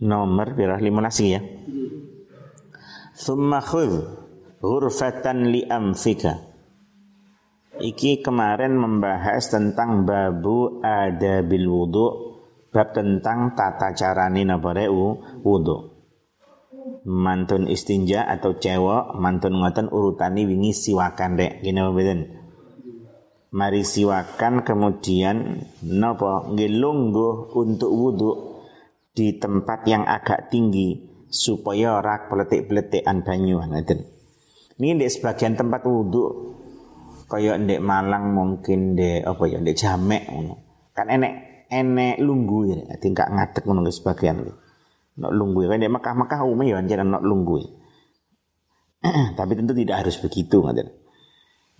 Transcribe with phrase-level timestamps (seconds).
[0.00, 0.80] Nomor berapa?
[0.80, 1.40] 15 ya.
[3.20, 4.00] Thumma khudh
[4.64, 6.40] ghurfatan li amfika.
[7.80, 12.06] Iki kemarin membahas tentang babu ada bil wudu,
[12.72, 16.00] bab tentang tata carani nabare wudu.
[17.04, 22.20] Mantun istinja atau cewek mantun ngoten urutani wingi siwakan dek gini beden.
[23.52, 28.49] Mari siwakan kemudian nopo ngelungguh untuk wudu
[29.10, 34.02] di tempat yang agak tinggi supaya rak peletik-peletikan banyu ngoten.
[34.80, 36.56] Ini di sebagian tempat wudu
[37.30, 40.22] kaya ndek Malang mungkin ndek apa ya ndek Jamek.
[40.96, 44.42] Kan enek enek lunggu ya, gak ngadeg ngono sebagian.
[45.20, 47.62] Nek lunggu kan ndek Mekah-Mekah umum ya anjen nek lunggu.
[49.38, 50.88] Tapi tentu tidak harus begitu ngoten.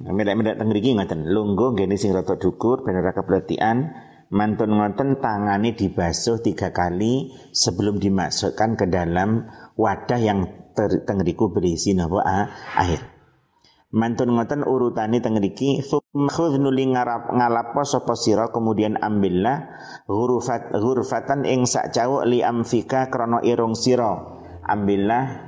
[0.00, 0.96] Medak-medak teng mriki
[1.28, 3.92] lunggu ngene sing rada dukur ben ora kepletikan,
[4.30, 10.46] mantun ngoten tangane dibasuh tiga kali sebelum dimasukkan ke dalam wadah yang
[10.78, 12.22] tengeriku berisi napa
[12.78, 13.20] air.
[13.90, 15.82] Mantun ngoten urutane teng mriki
[16.14, 19.66] khudh nuli ngarap ngalapo sapa sira kemudian ambillah
[20.06, 24.14] ghurfat ghurfatan ing sak cawuk li amfika krana irung sira.
[24.62, 25.42] Ambillah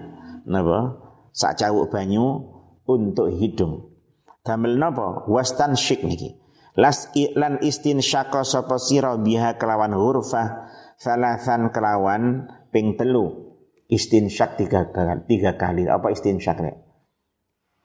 [0.51, 0.99] napa
[1.31, 2.51] sak cawuk banyu
[2.83, 3.95] untuk hidung.
[4.43, 6.42] Damel napa wastan syik niki.
[6.73, 13.53] Las lan istinsyaka sapa sira biha kelawan hurfah salasan kelawan ping telu.
[13.93, 14.89] Istinsyak tiga,
[15.29, 15.85] tiga kali.
[15.85, 16.77] Apa istinsyak nek?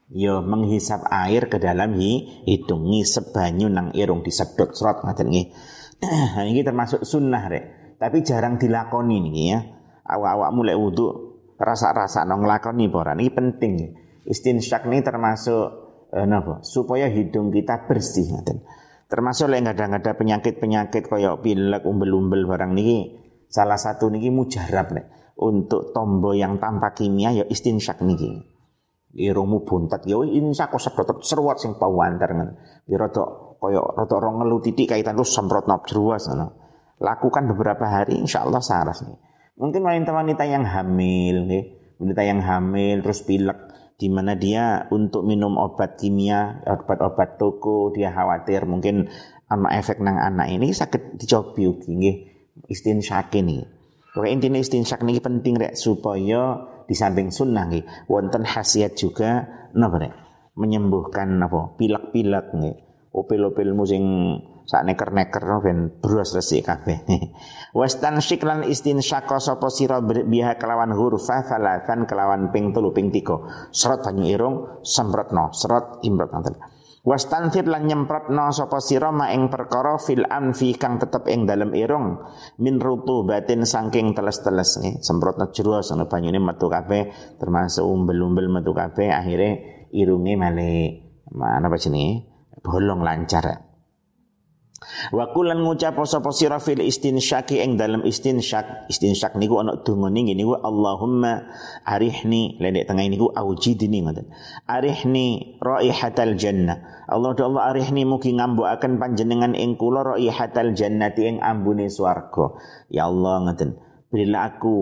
[0.07, 3.35] yo menghisap air ke dalam hi, hidung ngisep
[3.67, 5.47] nang irung disedot serot ngaten nggih.
[5.97, 7.65] Nah, ini termasuk sunnah rek.
[7.97, 9.59] Tapi jarang dilakoni nih ya.
[10.05, 11.07] Awak-awak mulai wudhu
[11.57, 13.73] rasa-rasa nong lakoni pora ini penting.
[14.23, 16.63] Istinsyak ini termasuk eh, napa?
[16.63, 18.63] Supaya hidung kita bersih ngaten.
[19.07, 22.99] Termasuk lek nggak ada penyakit-penyakit koyok pilek, umbel-umbel barang niki.
[23.47, 28.57] Salah satu niki mujarab nih untuk tombol yang tanpa kimia ya istinsyak niki
[29.17, 32.49] irungmu buntat ya ini kok sedot seruat sing pawantar ngan
[32.89, 33.23] ya rada
[33.57, 36.47] kaya rada ora ngelu titik kaitan terus semprot nop jeruas ngono
[37.01, 39.17] lakukan beberapa hari insyaallah saras nih
[39.57, 41.63] mungkin wanita-wanita yang hamil nih
[41.97, 43.57] wanita yang hamil terus pilek
[43.97, 49.09] di mana dia untuk minum obat kimia obat-obat toko dia khawatir mungkin
[49.49, 52.17] anak efek nang anak ini sakit dicobi ugi nggih.
[52.67, 53.61] Istinsyak ini.
[54.13, 59.45] Pokoknya intinya istinsyak ini penting rek supaya di samping sunnah nggih wonten khasiat juga
[59.77, 60.13] napa nek
[60.57, 62.77] menyembuhkan apa pilek-pilek nggih.
[63.13, 64.03] Opil-opil sing
[64.67, 67.07] sak neker-neker ben bros resik kabeh.
[67.79, 73.39] Wastan syiklan istinsyaqa sapa sira biha kelawan hurfa falatan kelawan ping telu ping tiga.
[73.71, 75.55] Serot banyu irung semprotno.
[75.55, 76.55] Serot imrot ngoten.
[77.07, 82.19] Wastanfir lan nyemprotno sapa sira ma ing perkara fil anfi kang tetep ing dalem irung.
[82.59, 89.15] Min batin saking teles-teles nih semprotno jero sono banyune metu kabeh termasuk umbel-umbel metu kabeh.
[89.15, 89.55] Akhirnya
[89.95, 90.71] irunge male
[91.31, 92.19] mana apa sini
[92.59, 93.66] bolong lancar
[95.11, 98.87] Wa kulan ngucap sapa sira fil istinsyaki ing dalam istinsyak.
[98.91, 101.47] Istinsyak niku ana dungane ngene niku Allahumma
[101.83, 104.27] arihni lendek tengah niku aujidni ngoten.
[104.67, 107.05] Arihni raihatal jannah.
[107.07, 112.57] Allah do Allah arihni mugi ngambukaken panjenengan ing kula raihatal jannati ing ambune swarga.
[112.91, 113.79] Ya Allah ngoten.
[114.07, 114.75] Berilah aku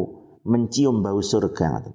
[0.45, 1.93] mencium bau surga ngoten.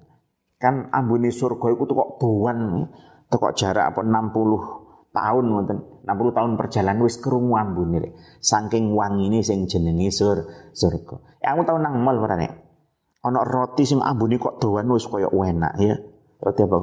[0.61, 2.85] Kan ambune surga iku kok tuwan
[3.31, 4.80] kok jarak apa 60
[5.11, 5.77] tahun ngoten
[6.07, 11.15] 60 tahun perjalanan wis krungu ambune saking wangine sing jenenge sur surga.
[11.43, 12.51] Ya aku tau nang mall ora nek?
[13.21, 15.95] Ana roti sing ambune kok doan wis kaya enak ya.
[16.41, 16.77] Roti apa?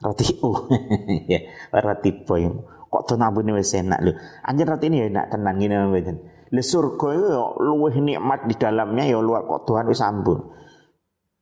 [0.00, 0.50] Roti u
[1.32, 1.40] ya
[1.74, 2.48] roti boy.
[2.90, 4.12] Kok doan ambune wis enak lho.
[4.46, 6.16] Anjir roti ini ya enak tenan ngene mboten?
[6.50, 10.38] Le surga itu ya luwih nikmat di dalamnya ya luar kok doan wis ambun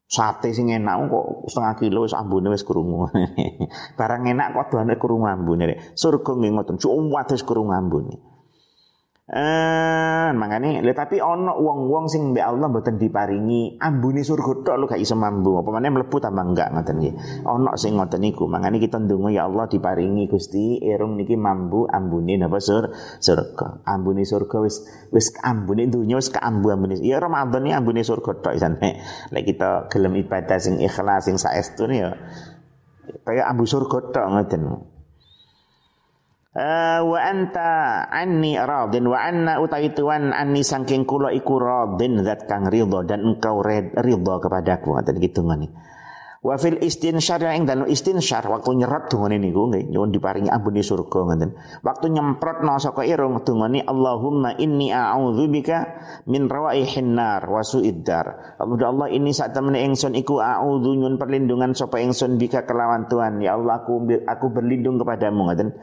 [0.08, 3.12] Sate sing enak kok setengah kilo wis ambune wis krungu.
[4.00, 5.76] Barang enak kok doane krungu ambune.
[5.92, 8.16] Surga nggih ngoten, cuwat wis krungu ambune.
[9.28, 14.88] Eh, makanya, le tapi ono wong-wong sing mbek Allah mboten diparingi ambune surga tok lho
[14.88, 15.60] gak iso mambu.
[15.60, 17.44] Apa meneh mlebu tambah enggak ngoten nggih.
[17.44, 18.48] Ono sing ngoten niku.
[18.48, 22.88] Makanya kita ndonga ya Allah diparingi Gusti irung niki mambu ambune napa sur
[23.20, 23.84] surga.
[23.84, 26.96] Ambune surga wis wis ambune dunya wis kaambu ambune.
[27.04, 29.04] Ya Ramadan iki ambune surga tok isane.
[29.28, 32.16] Lek kita gelem ibadah sing ikhlas sing saestu ya
[33.28, 34.62] kaya ambu surga tok ngoten.
[36.58, 42.50] Uh, wa anta anni radin wa anna utawi tuan anni sangking kula iku radin zat
[42.50, 45.70] kang ridha dan engkau ridha kepadaku ngoten gitu ngene
[46.38, 51.18] Wa fil istinsyar yang dalam istinsyar waktu nyerot dungane niku nggih nyuwun diparingi ampuni surga
[51.26, 51.50] ngoten.
[51.82, 55.98] Waktu nyemprot no saka irung dungane Allahumma inni a'udzubika
[56.30, 58.58] min rawaihin nar wa su'iddar.
[58.62, 63.42] Allah ini saat temen ingsun iku a'udzu nyun perlindungan sapa ingsun bika kelawan Tuhan.
[63.42, 65.74] Ya Allah aku aku berlindung kepadamu ngoten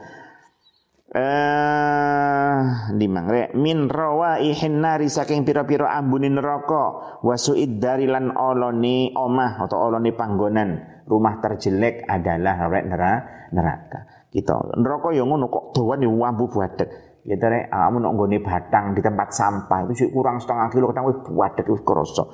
[1.06, 2.58] eh
[2.98, 7.18] di mangre min rawaihin nari saking pira-pira ambune neraka.
[7.22, 10.70] Wasuid darilan olone omah atau olone panggonan.
[11.06, 12.84] Rumah terjelek adalah rek
[13.54, 13.98] neraka.
[14.26, 19.02] Kita neraka yang ngono kok dawan wambu buadek ya tere kamu nak nggone batang di
[19.02, 22.24] tempat sampah itu kurang setengah kilo kadang wis buadek wis krasa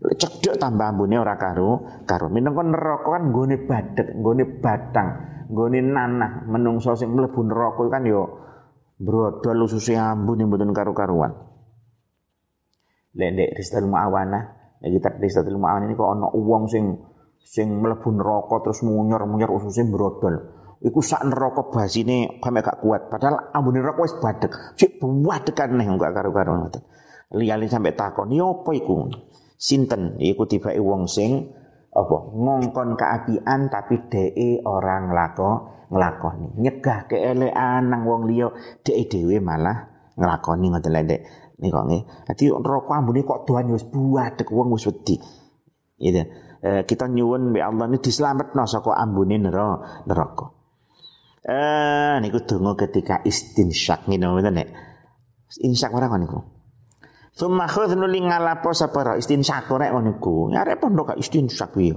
[0.00, 5.08] cedek tambah ambune ora karo karo minangka neraka kan nggone badek nggone batang
[5.52, 8.40] nggone nanah menungso sing mlebu neraka kan yo
[9.00, 11.32] brodol ususe ambun yang mboten karu-karuan.
[13.16, 14.40] Lek ndek Ristal Muawana,
[14.84, 16.84] nek kita Ristal Muawana ini kok ana wong sing
[17.40, 20.60] sing mlebu neraka terus munyor-munyor ususe brodol.
[20.80, 23.12] Iku sak neraka basine kame gak kuat.
[23.12, 24.52] Padahal ambune neraka wis badek.
[24.76, 26.84] Sik buadekan neh gak karu-karuan ngoten.
[27.36, 29.06] Liyane sampai takon, "Yo apa iku?"
[29.60, 30.16] Sinten?
[30.16, 31.52] Iku tibake wong sing
[31.92, 32.16] apa?
[32.32, 35.50] Ngongkon keapian tapi de orang nglako
[35.92, 36.56] nglakoni.
[36.56, 38.48] Nyegah keelekan nang wong liya
[38.80, 41.20] dhek dhewe malah nglakoni ngoten lek dek.
[41.60, 42.02] Nika nggih.
[42.24, 45.20] Dadi rokok ambune kok doan wis buadek wong wis wedi.
[46.00, 46.24] Gitu.
[46.64, 50.46] Eh, kita nyuwun mbek Allah ini dislametno saka ambune neraka.
[51.44, 54.68] Eh niku donga ketika istinsyak ngene ngoten nek
[55.60, 56.59] insyak ora niku
[57.30, 60.50] Summa khudh nuli ngalapo sapara istinsyak rek ngono iku.
[60.50, 61.94] Rek pondok gak istinsyak piye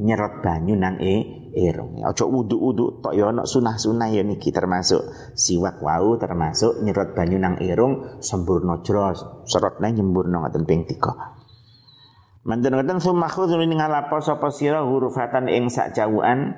[0.00, 1.36] nyerot banyu nang e.
[1.50, 1.74] Ya
[2.06, 5.02] aja wudu-wudu tok ya ana sunah-sunah ya niki termasuk
[5.34, 9.18] siwak wau termasuk nyerot banyu nang irung sempurna jros.
[9.50, 12.46] Serotne nyempurna ngoten ping 3.
[12.46, 16.54] Manten ngoten nuli ngalapo sapa sira hurufatan ing sak jawuan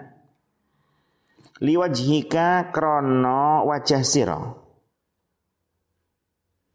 [1.64, 4.62] liwajhika krana wajah sira.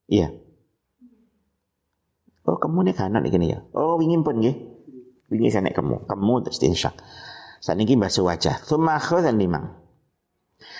[0.08, 0.32] Iya.
[2.48, 3.60] Oh, kamu nih kanan iki ya.
[3.76, 4.56] Oh, ingin pun nggih.
[5.28, 6.96] Wingi sana kamu, kamu terus insyak.
[7.60, 8.64] Saat ini bahasa wajah.
[8.64, 9.76] Thumma dan limang.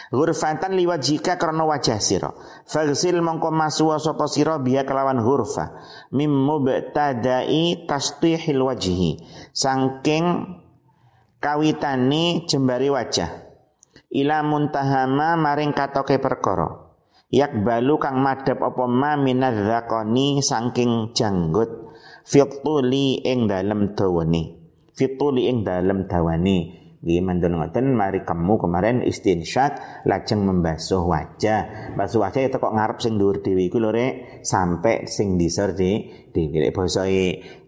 [0.10, 2.40] Hurfatan liwajika karena wajah siro.
[2.64, 5.76] Fagsil mongko masuwa sapa siro biya kelawan hurfa.
[6.16, 9.20] Mim mubtada'i tastihil wajihi.
[9.52, 10.56] Sangking
[11.44, 13.52] kawitani jembari wajah.
[14.08, 16.16] Ila muntahama maring katoke
[17.28, 21.92] perkara balu kang madhep apa ma minadzaqani saking janggut
[22.24, 24.56] fituli ing dalem dawane
[24.96, 31.94] fituli ing dalem dawane Nggih mandun ngoten mari kamu kemarin istinsyak lajeng membasuh wajah.
[31.94, 36.10] Basuh wajah itu kok ngarep sing dhuwur dhewe iku lho rek sampai sing disor di
[36.34, 37.06] dhewe lek basa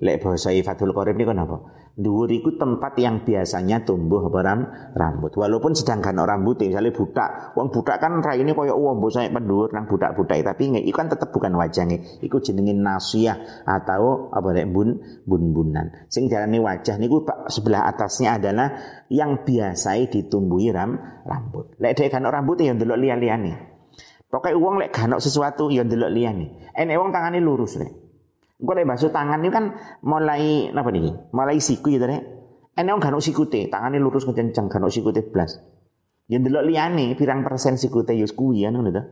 [0.02, 1.62] lek basa Fathul Qorib niku napa?
[2.00, 4.64] Dhuwur iku tempat yang biasanya tumbuh ram,
[4.96, 5.36] rambut.
[5.36, 9.68] Walaupun sedangkan orang rambut misalnya budak, wong budak kan raine koyo uang mbok saya pendur
[9.76, 12.00] nang budak-budak tapi nggak iku kan tetep bukan wajahnya.
[12.24, 14.96] Iku jenenge nasiyah atau apa rek bun
[15.28, 16.08] bun-bunan.
[16.08, 18.80] Sing diarani wajah niku sebelah atasnya adalah
[19.12, 20.96] yang biasa ditumbuhi ram
[21.28, 21.76] rambut.
[21.84, 23.54] Lek dek kan rambut ya ndelok liya-liyane.
[24.32, 26.72] Pokoknya uang lek ganok sesuatu ya ndelok liyane.
[26.72, 28.09] Enek wong tangane lurus rek.
[28.60, 29.66] Engko lek basuh tangan ini kan
[30.04, 31.32] mulai apa nih?
[31.32, 32.24] Mulai siku gitu nek.
[32.76, 35.60] Ene wong gak sikute, tangane lurus kenceng, gak sikute blas.
[36.28, 39.04] Ya ndelok liyane pirang persen sikute ya kuwi ya ngono to.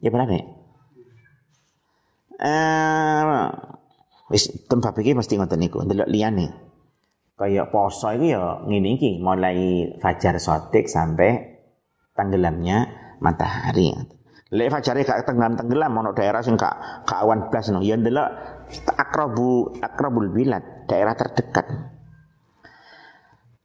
[0.00, 0.44] Ya benar nek.
[2.40, 3.22] Eh
[4.32, 6.46] wis tempat iki mesti ngoten niku, ndelok liyane.
[7.38, 11.60] Kayak poso iki ya ngene iki, mulai fajar sotik sampai
[12.16, 12.90] tenggelamnya
[13.22, 13.94] matahari.
[14.48, 17.84] Lek fajare gak tenggelam-tenggelam ono daerah sing gak gak awan blas no.
[17.84, 18.28] Ya ndelok
[18.96, 21.68] akrabu akrabul bilad, daerah terdekat.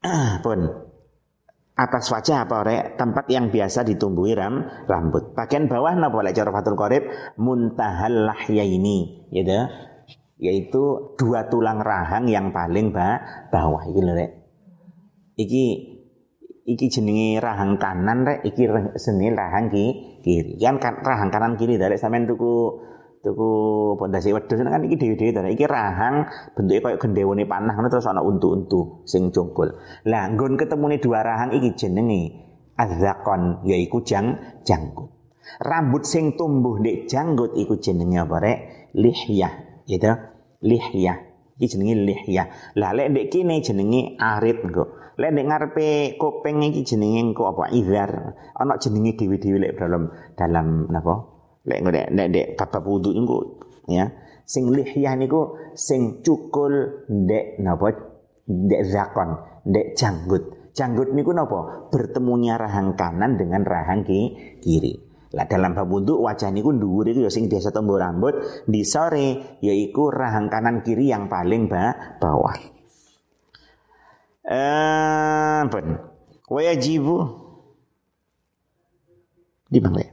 [0.44, 0.60] pun
[1.74, 2.84] atas wajah apa rek?
[3.00, 5.32] Tempat yang biasa ditumbuhi ram rambut.
[5.32, 7.04] Bagian bawah napa lek cara Fathul Qorib
[7.40, 9.60] muntahal lahyaini gitu
[10.44, 13.88] yaitu dua tulang rahang yang paling bawah.
[13.88, 14.32] Iki lho rek.
[15.40, 15.66] Iki
[16.68, 18.44] iki jenenge rahang kanan rek.
[18.44, 18.64] Iki
[19.00, 20.56] jenenge rahang ki, kiri.
[20.56, 22.80] Kan, kan rahang kanan kiri dari sampean tuku
[23.24, 23.52] tuku
[23.96, 28.24] pondasi wedhus kan iki dhewe-dhewe to iki rahang bentuke koyo gendewone panah ngono terus ana
[28.24, 29.76] untu-untu sing jongkol.
[30.08, 32.36] Lah nggon ketemune dua rahang iki jenenge
[32.76, 35.12] azzaqon yaiku jang janggut.
[35.60, 38.58] Rambut sing tumbuh ndek janggut iku jenenge apa rek?
[38.96, 40.12] Lihyah gitu.
[40.64, 41.18] Lihyah.
[41.60, 42.48] Iki jenenge lihyah.
[42.80, 47.70] Lah lek ndek kene jenenge arit engko Lek nek ngarepe kopeng iki jenenge engko apa
[47.70, 48.34] izar.
[48.58, 51.16] Ana jenenge dhewe-dhewe lek dalam dalam napa?
[51.70, 54.10] Lek nek nek nek bab wudu engko ya.
[54.44, 57.94] Sing lihyah niku sing cukul ndek napa
[58.50, 59.30] ndek zakon,
[59.70, 60.44] ndek janggut.
[60.74, 61.90] Janggut niku napa?
[61.94, 65.14] Bertemunya rahang kanan dengan rahang kiri.
[65.34, 69.58] Lah dalam bab wudhu wajah niku dhuwur iku ya sing biasa tombo rambut, di sore
[69.62, 72.54] yaiku rahang kanan kiri yang paling ba bawah.
[74.44, 75.86] Eh, pun.
[76.52, 77.18] Wajibu
[79.72, 80.06] di mana?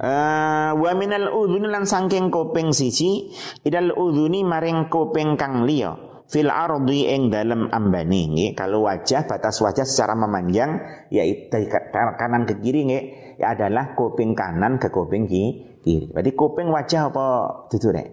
[0.00, 3.36] Uh, wa minal udhuni lan sangking kopeng siji
[3.68, 5.92] idal udhuni maring kopeng kang liya
[6.24, 10.80] fil ardi ing dalam ambani nggih kalau wajah batas wajah secara memanjang
[11.12, 13.04] yaitu kanan ke kiri nggih
[13.40, 16.12] ya adalah kuping kanan ke kuping kiri.
[16.12, 17.26] Berarti kuping wajah apa
[17.72, 18.08] dudu rek?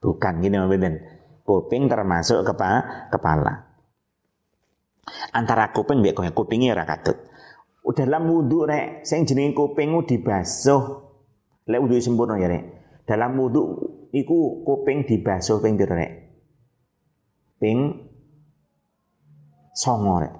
[0.00, 0.94] Bukan gini mboten.
[1.50, 2.70] Kuping termasuk kepa
[3.10, 3.74] kepala.
[5.34, 7.18] Antara kuping mbek kupingnya ora katut
[7.94, 10.82] dalam wudhu rek, sing jenenge kuping dibasuh.
[11.66, 12.64] Lek wudhu sempurna ya rek.
[13.06, 13.62] Dalam wudhu
[14.14, 16.12] iku kuping dibasuh ping pira rek?
[17.58, 17.78] Ping
[19.74, 20.34] songo rek.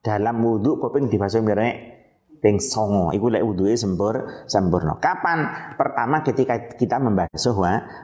[0.00, 1.76] Dalam wudhu kuping dibasuh ping rek?
[2.38, 3.10] Ping songo.
[3.10, 4.98] Iku lek wudhunya sempur sempurna.
[5.02, 5.74] Kapan?
[5.74, 7.54] Pertama ketika kita membasuh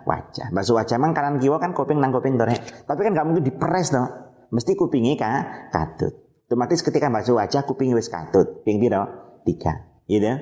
[0.06, 0.50] wajah.
[0.50, 2.86] Basuh wajah mang kanan kiwa kan kuping nang kuping rek.
[2.86, 4.10] Tapi kan gak mungkin diperes dong.
[4.50, 5.34] Mesti kupingnya kan
[5.70, 6.14] katut.
[6.50, 8.66] Otomatis ketika basuh wajah kuping wis katut.
[8.66, 9.06] Ping piro?
[9.46, 10.02] Tiga.
[10.10, 10.34] Gitu.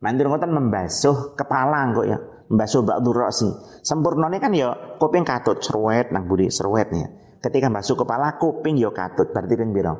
[0.00, 2.18] Mandur ngoten membasuh kepala kok ya.
[2.48, 3.48] Membasuh ba'du ra'si.
[3.84, 7.36] Sempurnane kan ya kuping katut serwet nang budi serwetnya.
[7.44, 9.30] Ketika basuh kepala kuping ya katut.
[9.36, 9.94] Berarti ping piro?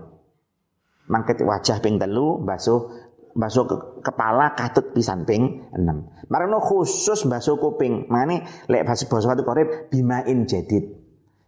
[1.08, 3.07] Mangket wajah ping telu basuh
[3.38, 6.26] basuh ke, kepala katut pisan ping 6.
[6.26, 8.10] Marano khusus basuh kuping.
[8.10, 10.98] Mangane lek basuh basuh korep bimain jadid.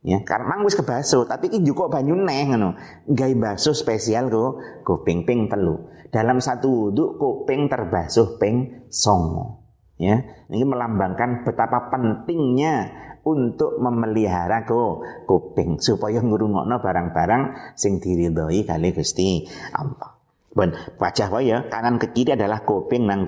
[0.01, 2.73] Ya, karena mang wis kebaso, tapi ki juga banyu neh ngono.
[3.05, 5.77] Gawe baso spesial go kuping ping telu.
[6.09, 9.61] Dalam satu wudhu kuping terbasuh ping songo.
[10.01, 12.89] Ya, ini melambangkan betapa pentingnya
[13.29, 19.45] untuk memelihara go kuping supaya ngurungokno barang-barang sing diridhoi kali Gusti
[19.77, 20.20] Allah.
[20.51, 23.23] Ben, wajah ya kanan ke kiri adalah kuping nang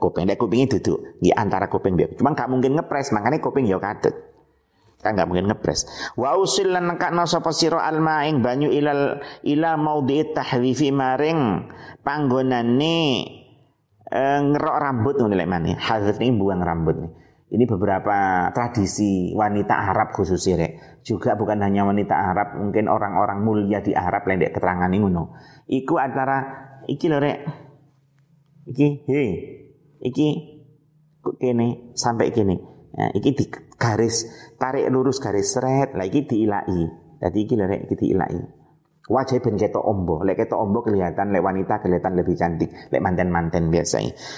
[0.00, 0.24] kuping.
[0.24, 2.08] Nek kupingnya duduk di antara kuping dia.
[2.16, 4.32] Cuman gak mungkin ngepres, makanya kuping ya katut
[5.02, 9.74] kan nggak mungkin ngepres wa usil lan nekakno sapa sira alma ing banyu ilal ila
[9.74, 11.66] maudhi tahwifi maring
[12.06, 13.00] panggonane
[14.06, 17.12] eh, ngerok rambut ngono lek mani hadz ini buang rambut nih
[17.52, 20.72] ini beberapa tradisi wanita Arab khususnya rek.
[21.04, 25.36] Juga bukan hanya wanita Arab, mungkin orang-orang mulia di Arab lain keterangan ngono.
[25.68, 26.40] Iku antara
[26.88, 27.38] iki lho rek.
[28.72, 29.30] Iki, hei.
[30.00, 30.28] Iki
[31.36, 32.56] kene sampai kene.
[32.92, 33.44] Ya, iki di
[33.82, 34.28] garis
[34.60, 36.80] tarik lurus garis seret lagi diilai
[37.18, 38.36] jadi iki lek iki diilai
[39.10, 43.72] wajah ben ketok ombo lek ketok ombo kelihatan lek wanita kelihatan lebih cantik lek manten-manten
[43.72, 43.96] biasa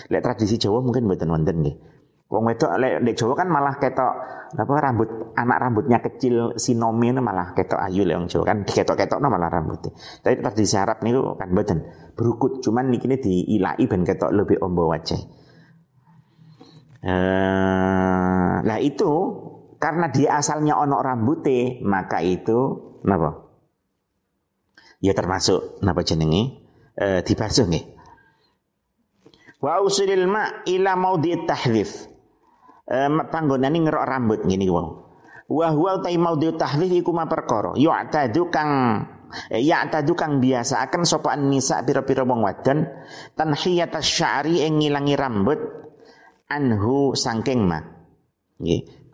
[0.08, 1.76] lek tradisi Jawa mungkin mboten wonten nggih
[2.24, 4.14] Wong wedok lek lek Jawa kan malah ketok
[4.54, 9.52] apa rambut anak rambutnya kecil sinomi malah ketok ayu lek wong Jawa kan ketok-ketok malah
[9.52, 9.92] rambutnya.
[10.24, 11.84] Tapi tradisi Arab niku kan mboten
[12.16, 15.20] berukut cuman niki diilai ben ketok lebih ombo wajah.
[18.64, 19.12] Lah itu
[19.76, 23.44] karena dia asalnya onok rambute, maka itu napa?
[25.04, 26.64] Ya termasuk napa jenenge?
[26.96, 27.84] Eh dibasuh nggih.
[29.60, 32.13] Wa usulil ma ila maudhi tahdhif.
[32.84, 34.92] Eh panggonane ngerok rambut ngene wae.
[35.44, 37.76] Wa huwa ta maudhi tahdhif iku ma perkara.
[37.76, 38.70] Yu'tadu kang
[39.52, 42.84] eh, ya tadu kang biasa akan sopan nisa pira-pira wong wadon
[43.36, 45.58] tanhiyat syari ing ngilangi rambut
[46.48, 47.80] anhu sangking ma.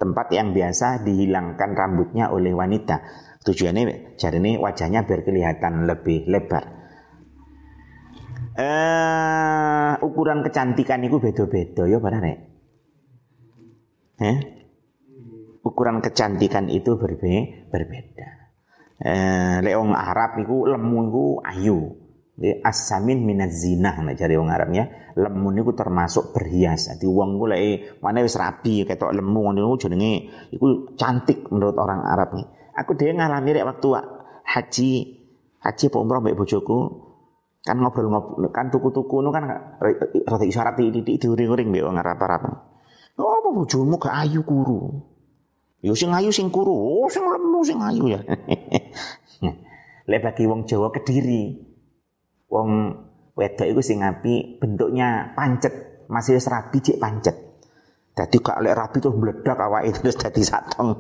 [0.01, 3.03] tempat yang biasa dihilangkan rambutnya oleh wanita.
[3.41, 6.65] Tujuannya jadi ini wajahnya biar kelihatan lebih lebar.
[8.61, 12.50] Uh, ukuran kecantikan itu beda-beda ya pada.
[14.21, 14.39] Eh?
[15.65, 18.29] Ukuran kecantikan itu berbe berbeda.
[19.01, 21.79] Eh, leong Arab itu lemu itu ayu.
[22.41, 26.89] Asamin minaz zinah nah cari wong Arabnya lemu niku termasuk berhias.
[26.89, 30.13] Dadi wong ku lek mana wis rapi ketok lemu ngono niku jenenge
[30.49, 32.49] iku cantik menurut orang Arab nih.
[32.81, 33.89] Aku dhewe ngalami rek waktu
[34.57, 34.91] haji
[35.61, 36.79] haji apa umroh mbek bojoku
[37.61, 39.45] kan ngobrol-ngobrol kan tuku-tuku nu kan
[40.25, 42.70] rada isyarat titik diuring-uring mbek wong Arab-Arab.
[43.51, 44.95] Oh, bojomu gak ayu kuru?
[45.83, 48.23] Yo sing ayu sing kuru, oh sing lemu sing ayu ya.
[50.11, 51.59] Lek bagi wong Jawa Kediri,
[52.47, 52.95] wong
[53.35, 57.35] wedok iku sing api bentuknya pancet, masih rapi cek pancet.
[58.15, 60.95] Jadi gak lek rapi tuh meledak awake terus dadi satong.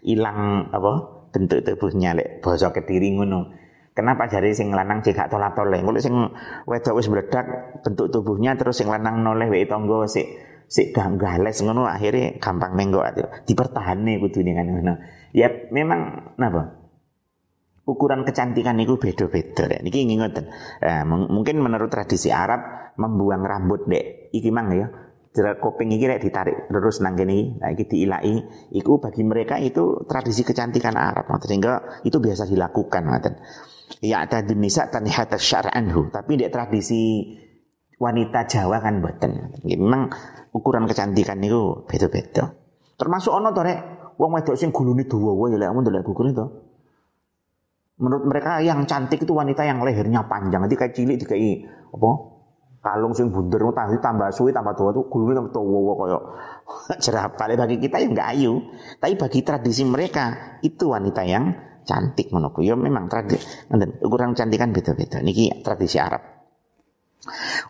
[0.00, 0.40] Hilang
[0.80, 0.92] apa
[1.28, 3.52] bentuk tubuhnya lek basa Kediri ngono.
[3.92, 5.84] Kenapa jadi sing lanang cek gak tolak toleh?
[5.84, 6.16] Kalau sing
[6.64, 7.44] wedok wis meledak
[7.84, 13.04] bentuk tubuhnya terus sing lanang noleh wae tonggo sik sik gales ngono akhirnya gampang menggok
[13.06, 14.94] ati dipertahane kudune kan ngono.
[15.30, 16.86] Ya memang napa?
[17.86, 19.70] Ukuran kecantikan itu beda-beda.
[19.70, 20.50] Dek niki ngoten.
[20.82, 24.90] Nah, mungkin menurut tradisi Arab membuang rambut dek iki mang ya
[25.30, 28.40] jerat kopeng iki rek ditarik terus nang kene nah iki diilai
[28.72, 31.30] iku bagi mereka itu tradisi kecantikan Arab.
[31.46, 33.34] Sehingga itu biasa dilakukan ngoten.
[34.02, 36.10] Ya ada nisa tanihata syar'anhu.
[36.10, 37.38] Tapi dek tradisi
[37.96, 40.12] wanita Jawa kan boten memang
[40.52, 42.52] ukuran kecantikan itu beda-beda.
[42.96, 43.80] Termasuk ono to rek
[44.16, 46.46] wong wedok sing gulune dawa ya lek mun delok Google itu.
[47.96, 50.60] Menurut mereka yang cantik itu wanita yang lehernya panjang.
[50.60, 51.64] Nanti kayak cilik dikai
[51.96, 52.10] apa?
[52.84, 56.18] Kalung sing bunder tahu tambah suwi tambah tua tuh gulune tambah tua koyo
[57.04, 57.46] jerapah.
[57.56, 58.52] Bagi kita yang enggak ayu,
[59.00, 61.56] tapi bagi tradisi mereka itu wanita yang
[61.88, 62.60] cantik menurutku.
[62.60, 63.40] Ya memang tradisi
[64.04, 65.24] ukuran kecantikan beda-beda.
[65.24, 66.35] Niki tradisi Arab.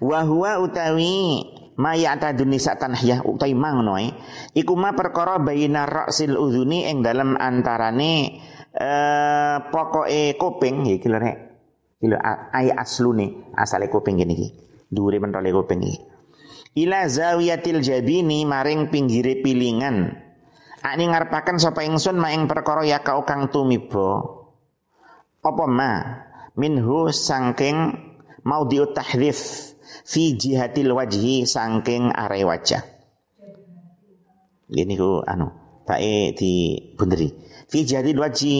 [0.03, 1.43] Wahwa utawi
[1.77, 4.09] maya ta dunisa tanhyah utai mang noe
[4.57, 8.41] iku ma perkara bayina ra'sil udhuni ing dalam antarane
[8.77, 11.37] eh pokoke kuping iki lho rek.
[12.01, 12.19] Iki lho
[12.53, 14.49] ai aslune asale kuping gini iki.
[14.93, 15.99] Dhuwure pentole kuping iki.
[16.77, 20.13] Ila zawiyatil jabini maring pinggire pilingan.
[20.85, 24.23] Ani ngarepaken sapa ingsun ma ing perkara ya kau kang tumiba.
[25.41, 25.93] Apa ma?
[26.57, 28.06] Minhu sangking
[28.47, 29.39] mau tahdhif
[30.07, 32.83] fi jihatil wajhi sangking are wajah.
[34.71, 35.51] Ini ku anu,
[35.83, 37.31] tae di bunderi.
[37.67, 38.55] Fi jihatil wajhi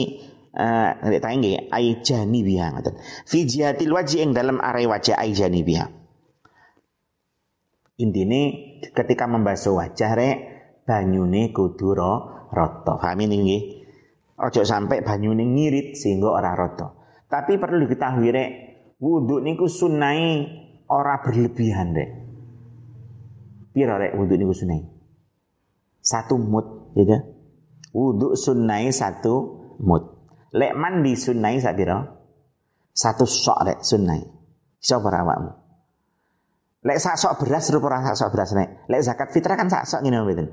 [0.51, 2.95] eh tae nggih ai jani biha ngoten.
[3.23, 5.87] Fi jihatil wajhi ing dalam are wajah ai jani biha.
[7.97, 8.41] Intine
[8.93, 10.37] ketika membasuh wajah rek
[10.83, 12.93] banyune kudu rata.
[12.99, 13.63] Paham ini nggih?
[14.37, 16.93] Ojo sampai banyune ngirit sehingga ora rata.
[17.25, 18.49] Tapi perlu diketahui rek,
[18.97, 20.45] wudhu niku sunai
[20.89, 22.09] ora berlebihan deh.
[23.73, 24.81] Pira rek wudhu niku sunai?
[26.01, 27.17] Satu mut, gitu.
[27.93, 29.35] Wudhu sunai satu
[29.81, 30.03] mut.
[30.55, 31.97] Lek mandi sunai sak pira?
[32.93, 34.21] Satu sok rek sunai.
[34.87, 35.51] Ora awakmu?
[36.87, 38.87] Lek sak sok beras rupa ora sok beras nek.
[38.87, 40.47] Lek zakat fitrah kan sak sok ngene mboten.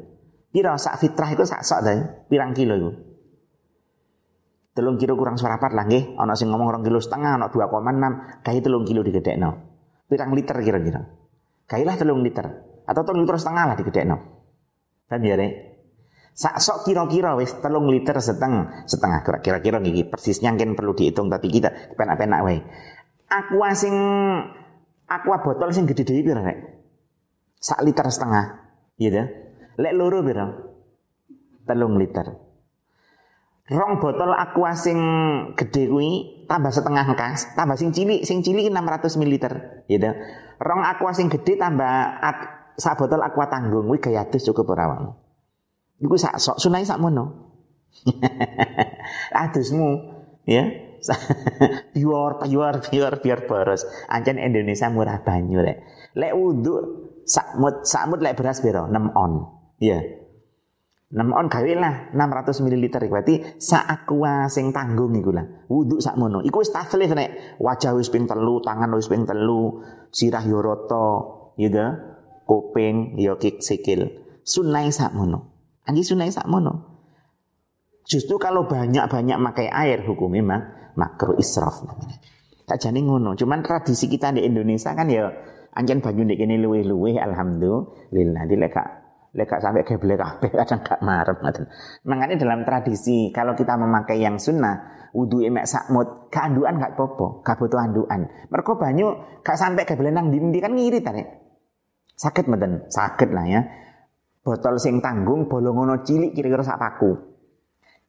[0.50, 1.92] Pira sak fitrah itu sak sok ta?
[2.26, 2.90] Pirang kilo iku?
[4.74, 8.58] Telung kilo kurang separapat lah nggih ana sing ngomong rong kilo setengah ana 2,6 kae
[8.58, 9.74] telung kilo digedekno
[10.08, 11.02] pirang liter kira-kira.
[11.64, 12.46] Kailah telung liter
[12.84, 14.16] atau telung liter setengah lah digedekno.
[15.08, 15.52] Kan ya rek.
[16.34, 21.46] Sak sok kira-kira wis telung liter setengah setengah kira-kira gigi persisnya mungkin perlu dihitung tapi
[21.50, 22.58] kita penak-penak wae.
[23.30, 23.94] Aqua sing
[25.08, 26.58] aqua botol sing gede dhewe pira rek?
[27.58, 28.60] Sak liter setengah,
[29.00, 29.24] iya
[29.74, 30.46] Lek loro pira?
[31.64, 32.43] Telung liter
[33.64, 34.98] rong botol aqua sing
[35.56, 39.36] gede kuwi tambah setengah kas, tambah sing cilik, sing cilik 600 ml,
[39.88, 40.10] gitu.
[40.60, 42.36] Rong aqua sing gede tambah at,
[42.76, 45.08] sak botol aqua tanggung kuwi gaya adus cukup ora wae.
[46.04, 47.56] Iku sak sok sunai sak mono.
[49.44, 49.90] Adusmu
[50.44, 50.66] ya.
[51.94, 53.86] biar biar biar biar boros.
[54.08, 55.78] Ancen Indonesia murah banyu rek.
[56.16, 58.88] Lek mut sak mut lek beras piro?
[58.90, 59.32] 6 on.
[59.80, 60.23] Iya.
[61.12, 65.44] 6 on gawe lah 600 ml berarti sak aqua sing tanggung iku lah.
[65.68, 66.40] Wudu sak mono.
[66.40, 71.08] Iku wis taslih nek wajah wis ping telu, tangan wis ping telu, sirah yo rata,
[71.60, 71.86] ya
[72.48, 74.08] kuping yo kik sikil.
[74.42, 75.70] Sunai sak mono.
[75.84, 76.94] Anji sunai sak mono.
[78.04, 82.20] Justru kalau banyak-banyak makai air hukum memang makro israf namanya.
[82.64, 83.36] Tak jadi ngono.
[83.36, 85.28] Cuman tradisi kita di Indonesia kan ya
[85.72, 88.44] anjen banyu ndek kene luwih-luwih alhamdulillah.
[88.48, 88.56] Di
[89.34, 91.64] lek lek gak sampai geblek kabeh kadang gak marem ngoten.
[92.06, 97.58] Makanya dalam tradisi kalau kita memakai yang sunnah wudu emek sakmut keanduan gak popo, gak
[97.58, 98.30] butuh anduan.
[98.48, 99.10] Mergo banyu
[99.42, 101.26] gak sampai geblek nang dindi kan ngirit tarik.
[102.14, 102.86] Sakit mboten?
[102.86, 103.60] Sakit lah ya.
[104.44, 107.34] Botol sing tanggung bolongono cilik kira-kira sak paku.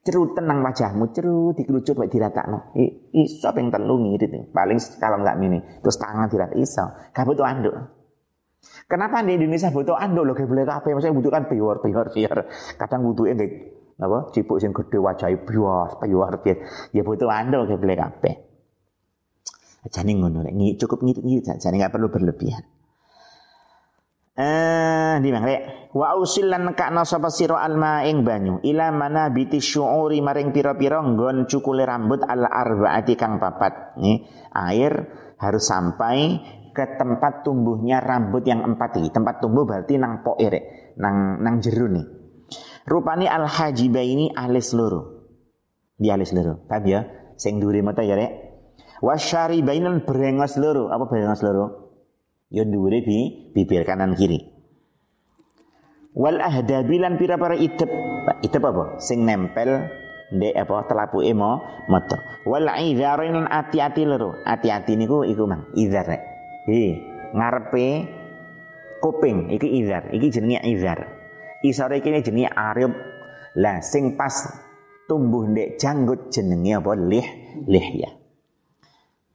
[0.05, 2.69] Cerut tenang wajahmu, cerut dikerucut wae diratakno.
[3.09, 4.53] Iso ping telu ngirit.
[4.53, 6.85] Paling kalau enggak mini, terus tangan dirat iso.
[7.09, 7.73] Gak butuh anduk.
[8.85, 10.85] Kenapa di Indonesia butuh loh kayak boleh apa?
[10.85, 12.37] Maksudnya butuhkan biar biar biar.
[12.77, 13.49] Kadang butuhnya deh
[13.97, 14.29] apa?
[14.35, 16.57] Cipuk sing gede wajah biar biar biar.
[16.93, 18.31] Ya butuh kayak boleh apa?
[19.85, 22.65] Jadi ngono nih cukup ngirit ngirit jadi nggak perlu berlebihan.
[24.35, 25.47] Eh, di mana
[25.95, 31.47] Wa usilan kakna sapa sira alma ing banyu ila mana biti syuuri maring pira-pira nggon
[31.47, 33.95] cukule rambut al arbaati kang papat.
[34.03, 35.07] Nih, air
[35.39, 36.35] harus sampai
[36.75, 39.07] ke tempat tumbuhnya rambut yang empat ini.
[39.09, 42.05] Tempat tumbuh berarti nang poire, nang nang jeru nih.
[42.85, 45.25] Rupani al hajiba ini alis seluruh.
[45.95, 46.67] Di alis seluruh.
[46.67, 47.01] Paham ya?
[47.39, 48.31] Sing duri mata ya rek.
[49.01, 50.93] Wasyari bainan berengos seluruh.
[50.93, 51.69] Apa berengos seluruh?
[52.53, 53.19] Ya duri di
[53.55, 54.53] bibir kanan kiri.
[56.13, 57.89] Wal ahdabilan pira-pira idep.
[58.45, 59.01] Idep apa?
[59.01, 59.89] Sing nempel
[60.29, 62.21] ndek apa telapu emo moto.
[62.45, 64.37] Wal idharin ati-ati loro.
[64.45, 65.73] Ati-ati niku iku mang.
[66.65, 66.97] Hi,
[67.37, 68.09] ngarepe
[68.97, 70.99] kuping iki idhar, iki jenenge idhar.
[71.61, 72.89] Isore iki jenenge arib.
[73.61, 74.33] Lah sing pas
[75.05, 76.97] tumbuh ndek janggut jenenge apa?
[76.97, 77.27] Lih,
[77.69, 78.17] lihya.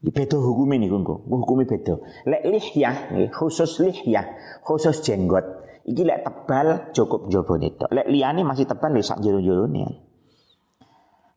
[0.01, 1.23] Beda hukum ini engko.
[1.29, 2.03] Hukumnya beda.
[2.27, 4.27] Lek lihyah, khusus lihyah,
[4.67, 5.45] khusus jenggot.
[5.87, 7.87] Iki lek tebal cukup jobo itu.
[7.95, 10.10] Lek liyane masih tebal lek sak jero-jerone.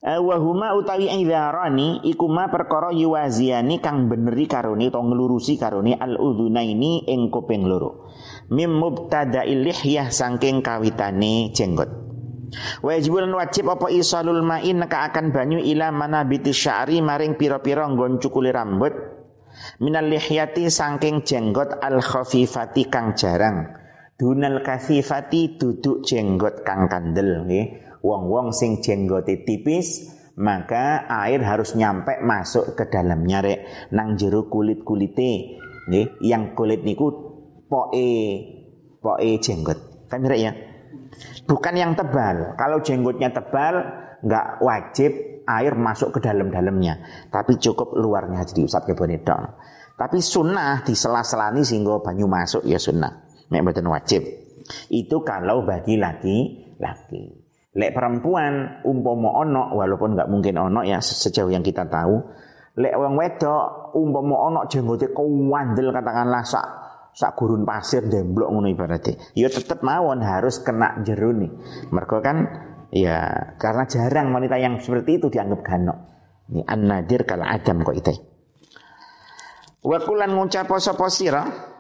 [0.03, 5.95] Eh, wa huma utawi idharani iku ma perkara yuwaziani kang beneri karone utawa nglurusi karone
[5.95, 8.11] al udhunaini ing kuping loro.
[8.51, 11.87] Mim mubtada'il lihyah saking kawitane jenggot.
[12.83, 18.19] Wajibul wajib apa isalul ma'in neka akan banyu ila mana biti sya'ri maring piro-piro nggon
[18.19, 18.93] cukuli rambut
[19.81, 23.73] minal lihyati sangking jenggot al khafifati kang jarang
[24.17, 32.19] dunal kasifati duduk jenggot kang kandel nggih wong-wong sing jenggote tipis maka air harus nyampe
[32.21, 33.59] masuk ke dalamnya rek
[33.95, 37.09] nang jero kulit-kulite nggih yang kulit niku
[37.65, 38.11] poe
[38.99, 40.53] poe jenggot kan ya
[41.43, 42.55] Bukan yang tebal.
[42.55, 43.83] Kalau jenggotnya tebal,
[44.23, 45.11] nggak wajib
[45.43, 47.27] air masuk ke dalam-dalamnya.
[47.29, 49.43] Tapi cukup luarnya jadi usap ke bonedong.
[49.93, 53.29] Tapi sunnah di sela-selani sehingga banyu masuk ya sunnah.
[53.51, 54.25] Betul wajib.
[54.89, 57.42] Itu kalau bagi laki-laki.
[57.73, 62.21] Lek perempuan umpomo ono walaupun nggak mungkin ono ya sejauh yang kita tahu.
[62.77, 66.65] Lek wong wedok umpomo ono jenggote kawandel katakanlah sak
[67.17, 69.17] sak gurun pasir demblok ngono ibaratnya.
[69.33, 71.49] Ya tetap mawon harus kena jeruni.
[71.89, 72.38] Mereka kan
[72.93, 75.97] ya karena jarang wanita yang seperti itu dianggap ganok.
[76.53, 78.13] Ini an-nadir kala adam kok itu.
[79.81, 81.72] Wa kulan ngucap sapa sira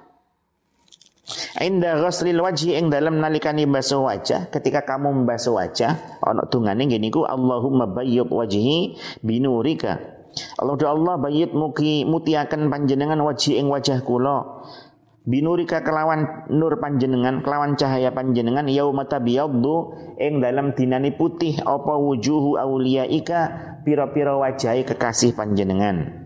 [1.61, 4.49] Inda ghuslil wajhi ing dalam nalikani basuh wajah.
[4.49, 10.01] Ketika kamu membasuh wajah ana tungane ngene iku Allahumma bayyid wajhi binurika.
[10.57, 14.65] Allah Allah bayyid muki mutiakan panjenengan wajhi ing wajah kula.
[15.23, 22.59] Binurika kelawan nur panjenengan kelawan cahaya panjenengan yaumata biyaddu ing dalam dinani putih apa wujuhu
[22.59, 23.39] auliyaika
[23.85, 26.17] pira-pira wajahi kekasih panjenengan.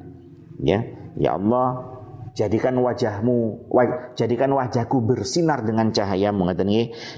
[0.63, 0.87] Ya
[1.19, 1.96] ya Allah
[2.37, 6.45] jadikan wajahmu waj, jadikan wajahku bersinar dengan cahayamu.
[6.45, 6.69] Ngaten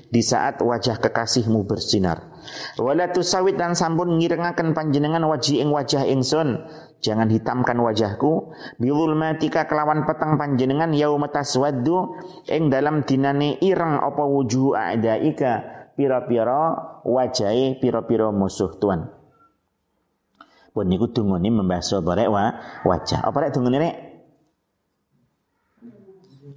[0.07, 2.31] di saat wajah kekasihmu bersinar.
[2.79, 6.63] Wala tusawit dan sampun ngirengaken panjenengan wajih ing wajah ingsun.
[7.03, 8.55] Jangan hitamkan wajahku.
[8.79, 12.15] Matika kelawan petang panjenengan yauma taswaddu.
[12.47, 15.77] Ing dalam dinane ireng apa wujuh a'daika.
[15.99, 19.11] Pira-pira wajahe pira-pira musuh tuan.
[20.71, 22.55] Pun niku dungane membahas wa
[22.87, 23.19] wajah.
[23.19, 24.08] Apa rek dungane rek?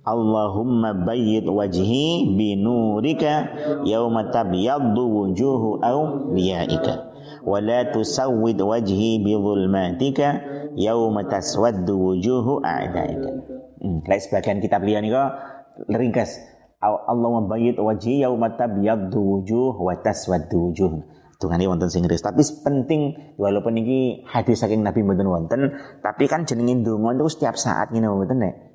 [0.03, 3.55] Allahumma bayyid wajhi binurika
[3.87, 7.15] yauma tabyaddu wujuhu awliyaika
[7.47, 10.43] wa la tusawwid wajhi bi dhulmatika
[10.75, 13.31] yauma taswaddu wujuhu a'daika.
[13.79, 15.39] Hmm, lain sebagian kitab liya nika
[15.87, 16.35] ringkas.
[16.83, 20.99] Allah membayit wajhi yauma tabyaddu wujuh wa taswaddu wujuh.
[21.39, 22.23] Tungane wonten sing ris.
[22.23, 25.61] Tapi penting walaupun ini hadis saking Nabi mboten wonten,
[26.03, 28.72] tapi kan jenengin donga itu setiap saat ngene mboten nek.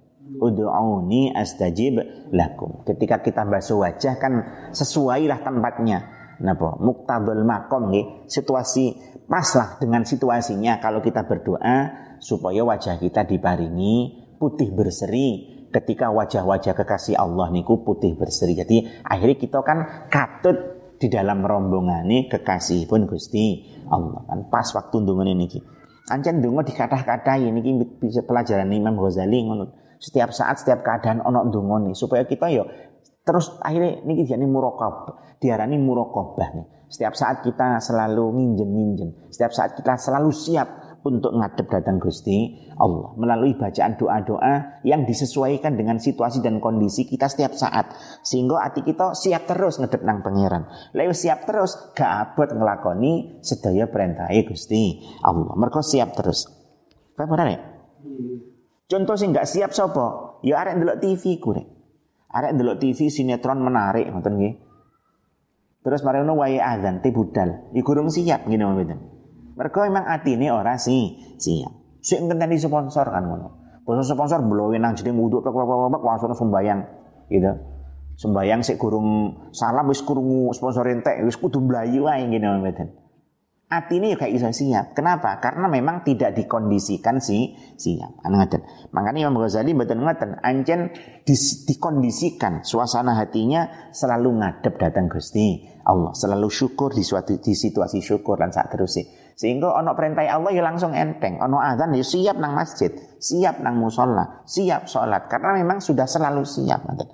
[1.33, 2.03] Astajib
[2.35, 2.83] lakum.
[2.83, 4.33] Ketika kita basuh wajah kan
[4.75, 5.99] sesuailah tempatnya.
[6.37, 6.77] Napa?
[6.77, 8.29] Muktadul makom nggih.
[8.29, 8.93] Situasi
[9.25, 11.77] paslah dengan situasinya kalau kita berdoa
[12.21, 13.95] supaya wajah kita diparingi
[14.37, 15.55] putih berseri.
[15.67, 18.55] Ketika wajah-wajah kekasih Allah niku putih berseri.
[18.55, 20.55] Jadi akhirnya kita kan katut
[20.97, 24.47] di dalam rombongan ini kekasih pun Gusti Allah kan.
[24.47, 25.59] Pas waktu ndonga niki.
[26.07, 31.93] Ancen ndonga dikathah-kathah ini bisa pelajaran Imam Ghazali ngono setiap saat setiap keadaan ono ndonga
[31.97, 32.65] supaya kita yo
[33.27, 36.67] Terus akhirnya ini jadi murokab, diarani murokobah nih.
[36.87, 39.27] Setiap saat kita selalu nginjen-nginjen.
[39.27, 43.11] Setiap saat kita selalu siap untuk ngadep datang Gusti Allah.
[43.19, 47.91] Melalui bacaan doa-doa yang disesuaikan dengan situasi dan kondisi kita setiap saat.
[48.23, 50.63] Sehingga hati kita siap terus ngadep nang pangeran.
[50.95, 55.51] Lalu siap terus gak abot ngelakoni sedaya perintah Gusti Allah.
[55.51, 56.47] Mereka siap terus.
[57.19, 57.59] Apa benar ya?
[58.87, 61.67] Contoh sih nggak siap sopo, ya arek ndelok TV kurek.
[62.31, 64.53] Arek ndelok TV sinetron menarik ngoten nggih.
[65.83, 67.71] Terus mari ngono wae azan te budal.
[67.75, 68.99] Iku durung siap ngene mboten.
[69.59, 71.99] Mergo memang atine ora sih siap.
[71.99, 73.47] Sik ngenteni sponsor kan ngono.
[73.83, 76.79] Bosok sponsor blowe nang jeneng wudu plek plek plek langsung sembayang
[77.27, 77.51] gitu.
[78.19, 82.87] Sembayang sik gurung salam wis krungu sponsor entek wis kudu mlayu wae ngene mboten.
[83.67, 84.95] Ini juga bisa siap.
[84.95, 85.43] Kenapa?
[85.43, 88.23] Karena memang tidak dikondisikan si siap.
[88.23, 88.63] Ngaten.
[88.95, 90.95] Makanya Imam Ghazali betul ngaten, ancen
[91.27, 91.35] di,
[91.67, 98.39] dikondisikan suasana hatinya selalu ngadep datang Gusti Allah, selalu syukur di suatu di situasi syukur
[98.39, 99.03] dan saat terus
[99.35, 103.75] Sehingga ono perintah Allah ya langsung enteng, ono azan ya siap nang masjid, siap nang
[103.83, 106.87] musola, siap sholat karena memang sudah selalu siap.
[106.87, 107.07] Ngaten.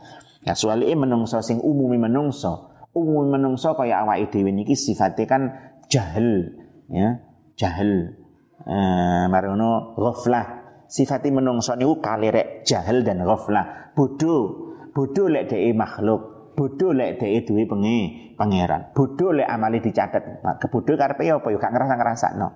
[0.45, 6.49] Ya suali menungso sing umumi menungso, umumi menungso kaya awake dhewe niki sifatnya kan jahil
[6.89, 7.21] ya
[7.53, 8.17] jahil.
[8.65, 10.65] Eh marono ghaflah.
[10.89, 13.93] Sifati menungso niku kalirek jahil dan ghaflah.
[13.93, 17.97] Bodoh bodoh lek dhek makhluk bodoh lek dhek duwe pengi
[18.33, 18.89] pangeran.
[18.97, 20.41] Bodoh lek amali dicatet.
[20.41, 21.47] Kebodoh karepe apa?
[21.53, 22.49] Yo gak ngerasa-ngrasakno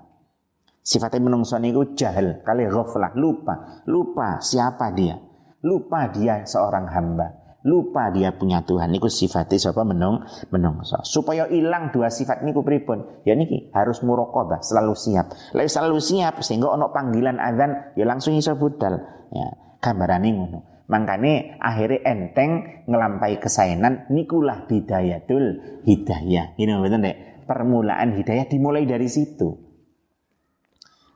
[0.88, 3.14] sifatnya menungso niku jahil kali ghaflah.
[3.14, 5.22] Lupa lupa siapa dia.
[5.66, 8.94] Lupa dia seorang hamba lupa dia punya Tuhan.
[8.94, 10.22] Niku sifatnya siapa menung
[10.54, 11.02] menungso.
[11.02, 13.24] Supaya hilang dua sifat niku pripun?
[13.26, 15.34] Ya niki harus murokobah selalu siap.
[15.58, 19.02] Lalu selalu siap sehingga ono panggilan azan ya langsung iso budal.
[19.34, 19.48] Ya
[19.82, 20.60] gambarane ngono.
[20.88, 22.52] Makanya akhirnya enteng
[22.88, 26.56] ngelampai kesayangan nikulah bidayatul hidayah.
[26.56, 29.56] Ini betul deh permulaan hidayah dimulai dari situ.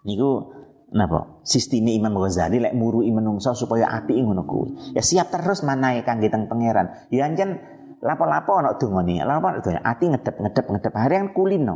[0.03, 0.60] Niku
[0.91, 1.39] Napa?
[1.47, 4.91] Sistime Imam Ghazali lek murui menungso supaya api ngono kuwi.
[4.91, 7.07] Ya siap terus manae kangge teng pangeran.
[7.07, 7.63] Ya anjen
[8.03, 9.23] lapo-lapo ana dongane.
[9.23, 11.75] Lapo ana ati ngedep ngedep yang kulino.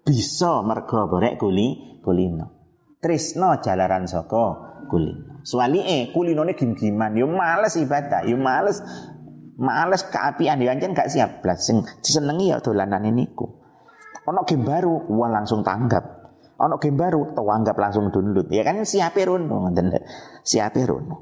[0.00, 2.56] Bisa mergo borek kuli kulino.
[3.04, 4.44] Trisno jalaran saka
[4.88, 5.44] kulino.
[5.44, 8.80] Suwalike kulinone gim-giman yo ya males ibadah, yo ya males
[9.60, 13.44] males keapian ya anjen gak siap blas sing disenengi ya dolanan niku.
[14.26, 16.25] Ono game baru, wah langsung tanggap
[16.56, 18.48] ono game baru tau anggap langsung download.
[18.48, 19.92] Ya kan siape rono ngoten
[20.40, 21.16] siape rono.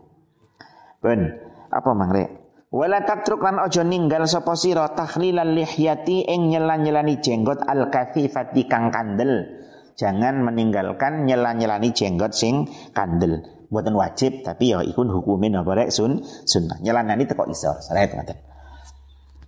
[1.03, 1.21] Ben
[1.69, 2.25] apa mangre
[2.71, 8.95] wala tatruk lan ojo ninggal sapa sira tahlilal lihyati ing nyelan-nyelani jenggot al kathifati kang
[8.95, 9.63] kandel.
[9.95, 13.43] Jangan meninggalkan nyelan-nyelani jenggot sing kandel.
[13.71, 15.89] Buatan wajib tapi ya ikun hukumin apa rek?
[15.91, 16.79] Sun sunnah.
[16.83, 18.54] Nyelanani teko iso salah ngoten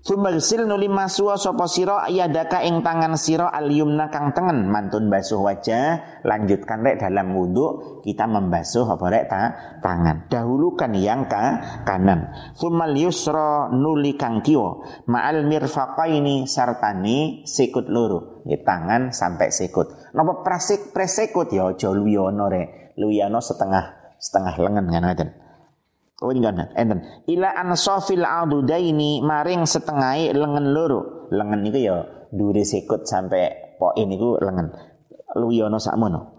[0.07, 4.71] Sumagsil nuli masua sapa sira ayadaka ing tangan sira al yumna kang tengen.
[4.71, 9.43] Mantun basuh wajah lanjutkan rek dalam wudhu kita membasuh apa rek ta,
[9.83, 10.31] tangan.
[10.31, 12.31] Dahulukan yang ka kanan.
[12.55, 15.03] Sumal yusra nuli kang kiwa.
[15.11, 20.15] Ma'al mirfaqaini sartani sikut loro ya, tangan sampai sikut.
[20.15, 22.95] Napa prasik presikut ya aja luwiyono rek.
[22.95, 25.46] Luwiyono setengah setengah lengan ngoten
[26.25, 27.05] Oh ini kan enten.
[27.29, 31.29] Ila ansofil adudaini maring setengah lengan loro.
[31.29, 31.97] Lengan itu ya
[32.33, 34.73] duri sikut sampai poin itu lengan.
[35.37, 36.37] Luyono sakmono.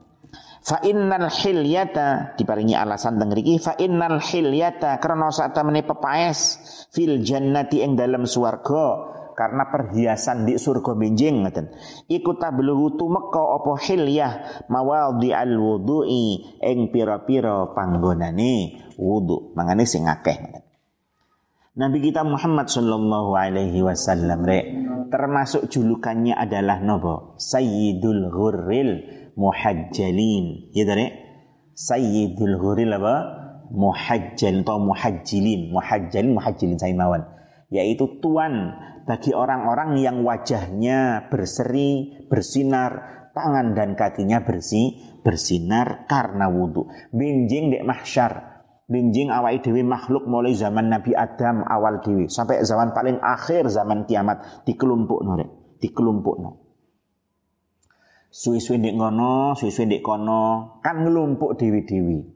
[0.67, 6.59] Fa innal hilyata diparingi alasan teng mriki fa innal hilyata krana sak temene pepaes
[6.91, 11.69] fil jannati ing dalam swarga karena perhiasan di surga benjing ngeten
[12.09, 19.53] iku tabluhu tumeka apa hilyah mawadhi al wudu'i ing pira-pira panggonane wudu.
[19.53, 20.65] Mangane sing akeh
[21.77, 24.65] Nabi kita Muhammad sallallahu alaihi wasallam rek
[25.13, 28.91] termasuk julukannya adalah nopo Sayyidul Ghurril
[29.37, 30.73] Muhajjalin.
[30.73, 31.13] Ya rek?
[31.77, 33.15] Sayyidul Ghurril apa?
[33.69, 35.69] Muhajjal atau muhajjilin.
[35.69, 37.36] Muhajjalin muhajjilin saya mawan
[37.67, 38.75] yaitu tuan
[39.07, 46.91] bagi orang-orang yang wajahnya berseri, bersinar, tangan dan kakinya bersih, bersinar karena wudhu.
[47.15, 48.59] Binjing dek mahsyar.
[48.87, 54.07] Binjing awal dewi makhluk mulai zaman Nabi Adam awal dewi sampai zaman paling akhir zaman
[54.07, 56.51] kiamat dikelumpuk nore, dikelumpuk no.
[58.31, 62.31] Suwi-suwi dek ngono, suwi-suwi dek kono, kan ngelumpuk dewi-dewi.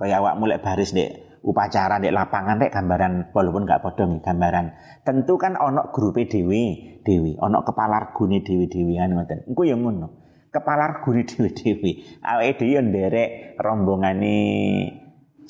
[0.00, 4.72] Kayak awak mulai baris dek upacara di lapangan rek gambaran walaupun gak podong gambaran.
[5.02, 9.50] Tentu kan onok grupe dewi dewi onok kepala argune dewi dewi kan ngoten.
[9.50, 10.08] Engko yang ngono
[10.54, 11.90] kepala argune dewi dewi
[12.22, 14.36] awake dhewe nderek rombongane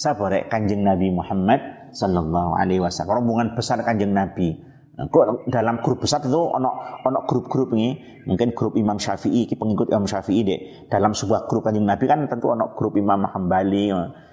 [0.00, 0.48] sapa rek?
[0.48, 3.22] Kanjeng Nabi Muhammad sallallahu alaihi wasallam.
[3.22, 4.72] Rombongan besar Kanjeng Nabi.
[4.92, 7.96] Kok dalam grup besar itu ono ono grup-grup ini?
[8.28, 10.60] Mungkin grup Imam Syafi'i pengikut Imam Syafi'i deh
[10.92, 13.88] dalam sebuah grup kanjeng Nabi kan tentu ono grup Imam Hambali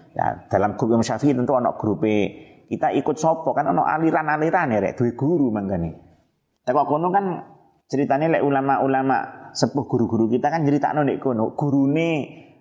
[0.10, 2.02] Ya, dalam grup Imam Syafi'i tentu ono grup
[2.69, 5.89] kita ikut sopo kan ono aliran-aliran ya rek duwe guru mangkane.
[6.62, 7.26] Teko kono kan
[7.89, 12.10] ceritanya lek ulama-ulama sepuh guru-guru kita kan critakno nek kono gurune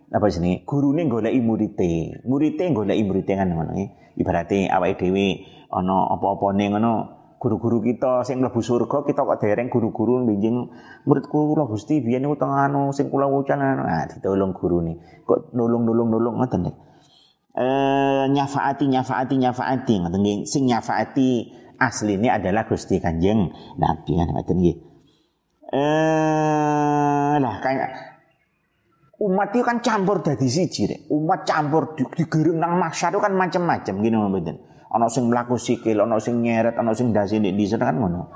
[0.09, 2.25] apa sini gurune goleki murite.
[2.25, 3.77] Murite goleki murite kan ngono
[4.17, 5.27] ibaratnya awake dhewe
[5.69, 6.93] ana apa-apane ngono.
[7.39, 10.75] Guru-guru kita sing mlebu surga kita kok dereng guru-guru binjing
[11.07, 15.23] muridku kula Gusti biyen niku teng anu sing kula wucan nah ditolong gurune.
[15.23, 16.88] Kok nulung-nulung-nulung ngoten nek
[17.59, 24.29] eh, nyafaati nyafaati nyafaati ngoten nggih sing nyafaati asli ini adalah Gusti Kanjeng Nabi kan
[24.31, 24.89] ngoten nggih
[25.69, 27.93] Eh lah kayak
[29.21, 31.01] umat itu kan campur dari siji rek.
[31.13, 34.57] Umat campur di, digerung nang mahsyar itu kan macam-macam gini mboten.
[34.89, 38.33] Ana sing mlaku sikil, ana sing nyeret, ana sing dasi di dhisik kan ngono.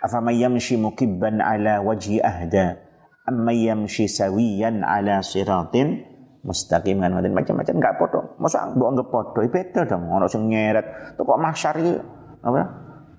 [0.00, 2.80] Afama yamshi mukibban ala wajhi ahda
[3.28, 6.11] amma yamshi sawiyan ala siratin
[6.42, 8.20] mustaqim kan ngoten macam-macam enggak podo.
[8.42, 10.10] Masa mbok anggap podo beda dong.
[10.10, 11.92] Ana sing nyeret, kok mahsyar iki
[12.42, 12.62] apa?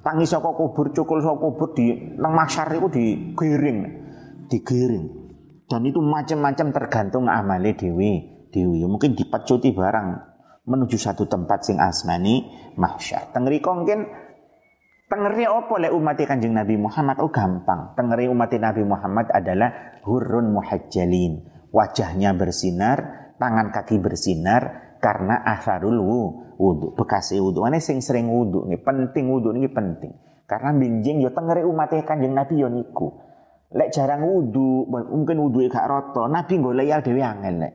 [0.03, 3.79] Tangi saka kubur, cukul saka kubur di nang mahsyar iku digiring.
[4.51, 5.05] Digiring.
[5.63, 8.83] Dan itu macam-macam tergantung amale dewi dewi.
[8.83, 10.07] Mungkin dipecuti barang
[10.67, 12.43] menuju satu tempat sing asmani
[12.75, 13.31] mahsyar.
[13.31, 14.05] Tengeri mungkin
[15.07, 17.95] tengeri apa lek umat Kanjeng Nabi Muhammad oh gampang.
[17.95, 21.52] Tengeri umat Nabi Muhammad adalah hurun muhajjalin.
[21.73, 25.97] Wajahnya bersinar, tangan kaki bersinar karena asarul
[26.55, 30.13] wudhu bekas wudhu mana sing sering wudhu nih penting wudhu nih penting.
[30.45, 33.09] Karena binjing yo tengere umat kanjeng nabi yo niku.
[33.73, 37.73] Lek jarang wudhu mungkin wudhu gak roto nabi golek ya dewi angel lek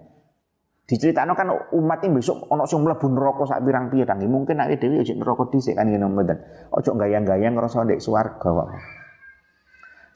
[0.89, 4.25] diceritakno kan umat ini besok ono sing mlebu neraka sak pirang-pirang.
[4.25, 6.39] Mungkin nek dhewe ojo neraka dhisik kan ngene mboten.
[6.73, 8.69] Ojo gayang-gayang ngrasa ndek swarga kok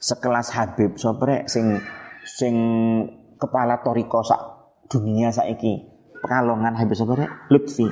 [0.03, 1.79] sekelas Habib soprek sing
[2.27, 2.55] sing
[3.43, 4.39] kepala toriko sak
[4.87, 5.91] dunia saiki.
[6.23, 7.83] Pekalongan Habib soprek Lutfi.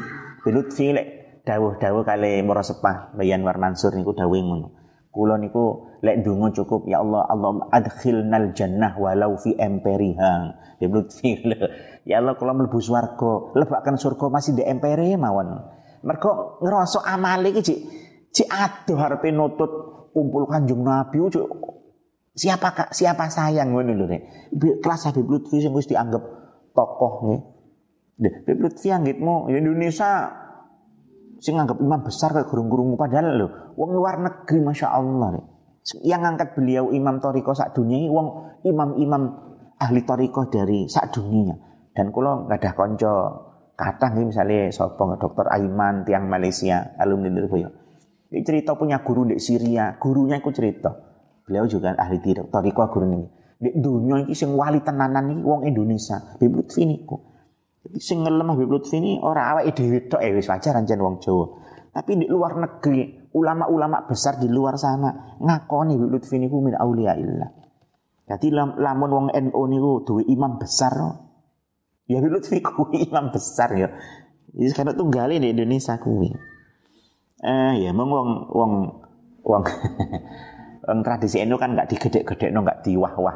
[0.48, 1.08] Lutfi lek.
[1.42, 4.68] Dawuh-dawuh kali Mora Sepah Bayan War Mansur niku dawuh ngono.
[5.12, 5.66] Niku
[6.00, 10.34] lek ndonga cukup ya Allah Allah adkhilnal jannah walau fi emperiha.
[10.80, 11.42] Ya Lutfi
[12.10, 15.54] Ya Allah kula mlebu swarga, lebakan surga masih di empere mawon.
[16.02, 17.80] Mergo ngerasa amale iki cik.
[18.32, 18.98] Cik adoh
[19.30, 19.72] nutut
[20.16, 21.22] kumpul Kanjeng Nabi
[22.36, 23.76] siapa siapa sayang?
[23.76, 24.22] Ngono lho nek.
[24.84, 26.24] Kelas Habib Lutfi sing wis dianggap
[26.72, 27.41] tokoh nggih
[28.22, 30.30] Habib Lutfi anggitmu Indonesia
[31.41, 35.46] sing nganggap imam besar kayak gurung-gurung padahal lho wong luar negeri masya Allah nih.
[36.06, 39.24] yang ngangkat beliau imam toriko sak dunia ini wong imam-imam
[39.82, 41.58] ahli toriko dari sak dunia
[41.98, 43.13] dan kalau nggak ada konco
[43.74, 47.65] kata nih misalnya sopong dokter Aiman tiang Malaysia alumni dari
[48.32, 50.00] ini cerita punya guru di Syria.
[50.00, 51.11] Gurunya aku cerita
[51.52, 53.28] beliau juga ahli toriko guru ini
[53.60, 57.04] di dunia ini sing wali tenanan ini wong Indonesia bibut ini
[57.82, 61.46] jadi sing ngelem Habib Lutfi orang awak dhewe tok eh wis wajar anjen wong Jawa.
[61.92, 67.50] Tapi di luar negeri, ulama-ulama besar di luar sana ngakoni Habib Lutfi niku min auliyaillah.
[68.30, 70.94] Jadi lam, lamun wong NU niku duwe imam besar.
[72.06, 73.90] Ya Habib Lutfi kuwi imam besar ya.
[74.54, 76.30] Jadi sekarang tunggali di Indonesia kuwi.
[77.42, 78.74] Eh ya mong wong wong
[79.42, 79.64] wong
[80.82, 83.36] tradisi NU kan nggak digedek-gedek no nggak diwah-wah.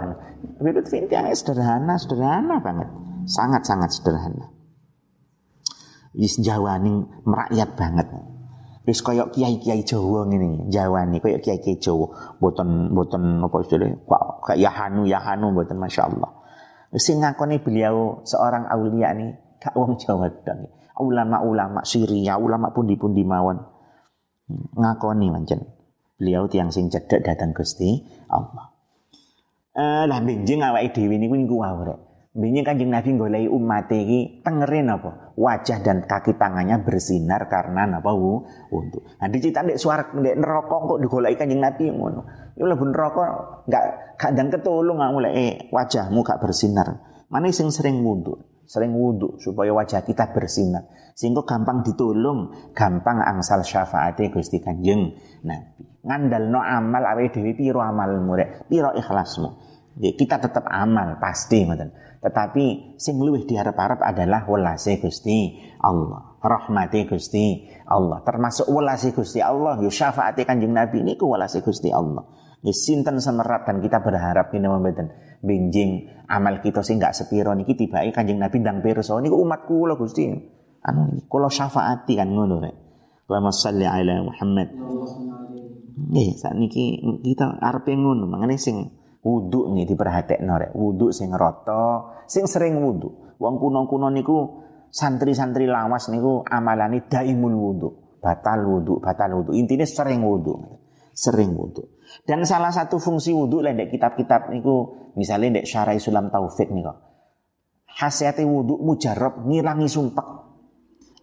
[0.61, 2.89] Lutfi ini sederhana, sederhana banget
[3.25, 4.45] sangat-sangat sederhana.
[6.15, 8.07] Wis jawani merakyat banget.
[8.85, 15.09] Wis koyok kiai-kiai Jawa ngene, jawani koyok kiai-kiai Jawa, boten boten apa kok kayak Yahanu
[15.09, 16.45] Yahanu boten masyaallah.
[16.95, 20.29] Sing ngakoni beliau seorang aulia nih, kak wong Jawa.
[20.95, 23.59] Ulama-ulama Syria, ulama pundi-pundi mawon.
[24.79, 25.74] Ngakoni mancen.
[26.15, 27.99] Beliau tiang sing cedek datang Gusti
[28.31, 28.71] Allah.
[29.75, 31.95] Eh lah benjing awake dhewe niku niku wae
[32.35, 35.31] Binya kanjeng Nabi golai umat ini tengerin apa?
[35.39, 38.43] Wajah dan kaki tangannya bersinar karena apa wu
[38.75, 39.07] untuk.
[39.23, 42.27] Nah dicita dek suara dek nerokok kok digolai kanjeng Nabi ngono.
[42.59, 43.27] Ya lebih nerokok
[43.71, 43.85] nggak
[44.19, 46.99] kadang nggak mulai eh wajahmu gak bersinar.
[47.31, 50.85] Mana sing sering wudhu, sering wudhu supaya wajah kita bersinar.
[51.15, 55.15] Sehingga gampang ditolong, gampang angsal syafaatnya Gusti Kanjeng
[55.47, 56.03] Nabi.
[56.05, 59.49] Ngandal no amal awe dewi piro amalmu rek, piro ikhlasmu.
[59.95, 62.19] Ya, kita tetap amal pasti ngoten.
[62.19, 66.35] Tetapi sing luwih diharap-harap adalah welase Gusti Allah.
[66.41, 68.19] Rahmati Gusti Allah.
[68.25, 69.79] Termasuk welase Gusti Allah.
[69.79, 72.27] Yo syafaati Kanjeng Nabi niku welase Gusti Allah.
[72.65, 77.75] Ya sinten semerat dan kita berharap ini mboten benjing amal kita sing gak sepiro niki
[77.75, 80.29] tibake Kanjeng Nabi ndang pirsa niku umat kula Gusti.
[80.85, 82.75] Anu kula syafaati kan ngono rek.
[83.25, 84.69] Allahumma shalli ala Muhammad.
[85.95, 88.93] Nggih, saat niki kita arep ngono, mangane sing
[89.25, 90.71] Wudhu nih diperhatekno rek.
[90.77, 93.33] Wudhu sing rata, sing sering wudhu.
[93.41, 94.37] Wong kuno-kuno niku
[94.93, 97.89] santri-santri lawas niku amalane daimul wudhu.
[98.21, 99.57] Batal wudhu, batal wudhu.
[99.57, 100.53] Intinya sering wudhu.
[101.15, 101.87] Sering wudhu.
[102.27, 106.91] Dan salah satu fungsi wudhu lah kitab-kitab niku misalnya dek Syarah Sulam Taufik niku.
[107.87, 110.27] Khasiate wudhu mujarab ngilangi sumpek.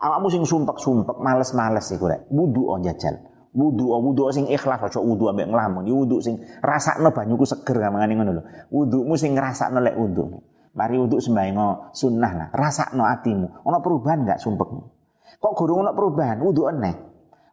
[0.00, 2.24] Awakmu sing sumpek-sumpek males-males iku rek.
[2.32, 3.20] Wudhu oh jajal
[3.52, 5.84] wudu wudu sing ikhlas aja wudu ambek nglamun.
[5.84, 8.42] Iki wudu sing rasakno banyuku seger kamangane ngono lho.
[8.72, 10.40] Wudumu sing ngrasakno lek wudu
[10.72, 12.48] mari wudu sembahyang sunnah lah.
[12.56, 13.68] Rasakno atimu.
[13.68, 14.82] Ana perubahan enggak sumpekmu?
[15.36, 16.40] Kok gurung ana perubahan?
[16.40, 16.96] Wudu eneh.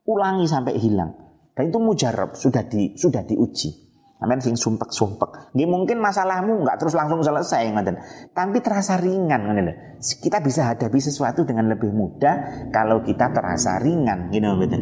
[0.08, 1.29] Ulangi sampai hilang
[1.60, 3.90] dan itu mujarab sudah di sudah diuji
[4.20, 5.56] Amin sing sumpek-sumpek.
[5.56, 7.96] Nggih mungkin masalahmu nggak terus langsung selesai ngoten.
[8.36, 9.96] Tapi terasa ringan ngoten.
[9.96, 14.82] Kita bisa hadapi sesuatu dengan lebih mudah kalau kita terasa ringan gitu mboten.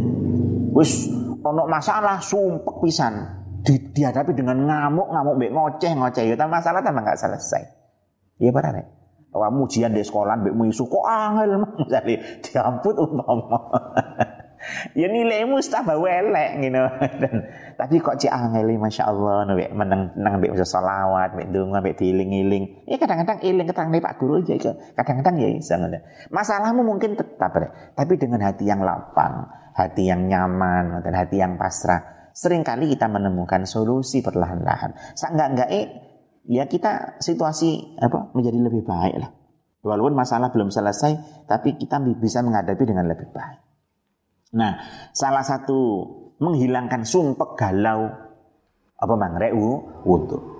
[0.73, 1.05] Wis
[1.45, 3.13] ono masalah sumpek pisan
[3.61, 7.61] di, dihadapi dengan ngamuk-ngamuk mbek ngoceh-ngoceh ya masalah tambah nggak selesai.
[8.41, 8.85] Iya benar ya?
[9.37, 13.59] Kamu ujian di sekolah mbek isu kok angel misalnya diamput umpama.
[14.97, 16.83] ya nilaimu tambah welek gitu.
[17.21, 17.35] Dan,
[17.77, 22.87] tapi kok cik angeli Masya Allah nabi menang menang mbek salawat, mbek donga, mbek diiling-iling.
[22.89, 25.75] Ya kadang-kadang iling ketang Pak Guru aja Kadang-kadang ya bisa
[26.33, 29.47] Masalahmu mungkin tetap ya, tapi dengan hati yang lapang,
[29.77, 32.31] hati yang nyaman, dan hati yang pasrah.
[32.37, 34.93] Seringkali kita menemukan solusi perlahan-lahan.
[35.17, 35.85] Seenggak-enggak eh,
[36.45, 39.31] ya kita situasi apa menjadi lebih baik lah.
[39.85, 43.66] Walaupun masalah belum selesai, tapi kita bisa menghadapi dengan lebih baik.
[44.57, 44.81] Nah,
[45.13, 46.09] salah satu
[46.41, 48.09] menghilangkan sumpek galau
[48.97, 50.57] apa mang reu wudhu.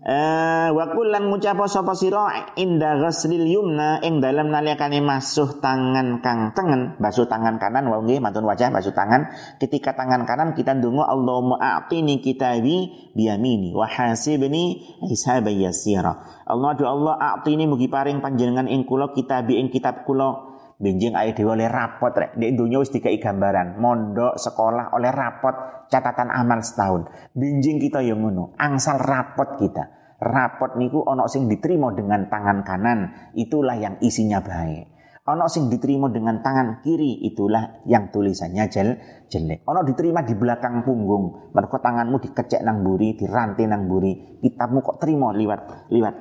[0.00, 6.56] Eh wa kullan ngucapa sapa sira inda ghaslil yumna ing dalem nalikane masuh tangan kang
[6.56, 9.28] tengen, basuh tangan kanan wa nggih mantun wajah basuh tangan.
[9.60, 16.16] Ketika tangan kanan kita ndonga Allahumma a'tini kitabi biyamini wa hasibni hisaban yasira.
[16.48, 20.49] Allah do Allah a'tini mugi paring panjenengan ing kula kitabi ing kitab kula
[20.80, 22.40] Benjing ae dhewe oleh rapot rek.
[22.40, 25.52] Di dunia wis dikai gambaran, mondok, sekolah oleh rapot
[25.92, 27.04] catatan amal setahun.
[27.36, 30.16] Benjing kita yang ngono, angsal rapot kita.
[30.20, 34.99] Rapot niku ono sing diterima dengan tangan kanan, itulah yang isinya baik.
[35.30, 38.98] Ono sing diterima dengan tangan kiri, itulah yang tulisannya jel
[39.30, 39.62] jelek.
[39.62, 44.98] Ono diterima di belakang punggung, mereka tanganmu dikecek nang buri, dirantai nang buri, kitabmu kok
[44.98, 46.18] terima liwat liwat.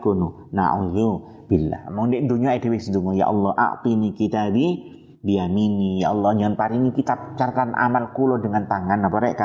[0.53, 1.09] Na'udzu
[1.49, 1.89] billah.
[1.89, 7.35] Mau ndek dunya dhewe sedungo ya Allah a'tini kitabi biyamini ya Allah nyon paringi kitab
[7.35, 9.03] catatan amal kulo dengan tangan.
[9.03, 9.35] Apa rek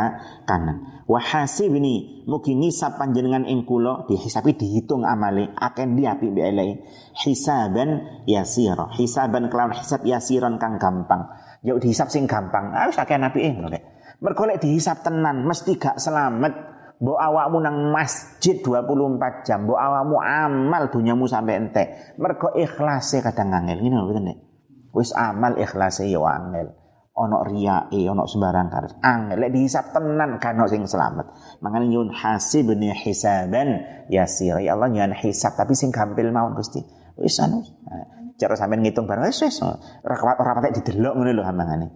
[0.46, 1.04] kanan.
[1.04, 4.06] Wa hasibni mugi ngisap panjenengan ing kulo.
[4.06, 5.50] Dihisabi dihitung amale.
[5.58, 6.42] Akan diapi bi
[7.18, 8.94] hisaban yasira.
[8.94, 11.26] Hisaban kelawan hisab yasiran kang gampang.
[11.66, 12.70] Ya dihisap sing gampang.
[12.70, 13.82] Ah wis akeh napi ing rek.
[14.22, 16.76] Mergo lek dihisap tenan mesti gak selamat.
[16.94, 22.16] Mbok awakmu nang masjid 24 jam, mbok awakmu amal dunyamu sampai entek.
[22.16, 23.82] Mergo ikhlase kadang angel.
[23.82, 24.43] Ngene lho.
[24.94, 26.70] Wis amal ikhlase ya angel.
[27.14, 28.84] Ono riyae, ono sembarang kar.
[29.02, 31.58] Angel lek dihisap tenan kan sing selamat.
[31.62, 34.62] Mangane nyun hasibni hisaban yasir.
[34.62, 36.82] Ya Allah nyun hisab tapi sing gampil mawon Gusti.
[37.18, 37.62] Wis anu.
[38.34, 39.62] Cara sampean ngitung bareng wis wis.
[39.62, 41.86] Ora patek didelok ngono lho hambangane.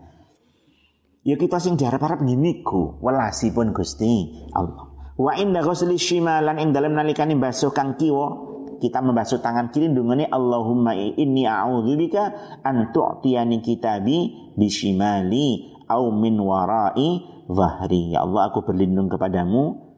[1.26, 4.86] Ya kita sing diharap-harap ngene ku, welasipun Gusti Allah.
[5.18, 10.26] Wa inda ghusli shimalan ing dalam nalikani basuh kang kiwa kita membasuh tangan kiri dungane
[10.30, 18.14] Allahumma inni a'udzubika an tu'tiyani kitabi bishimali au min warai zahri.
[18.14, 19.88] Ya Allah aku berlindung kepadamu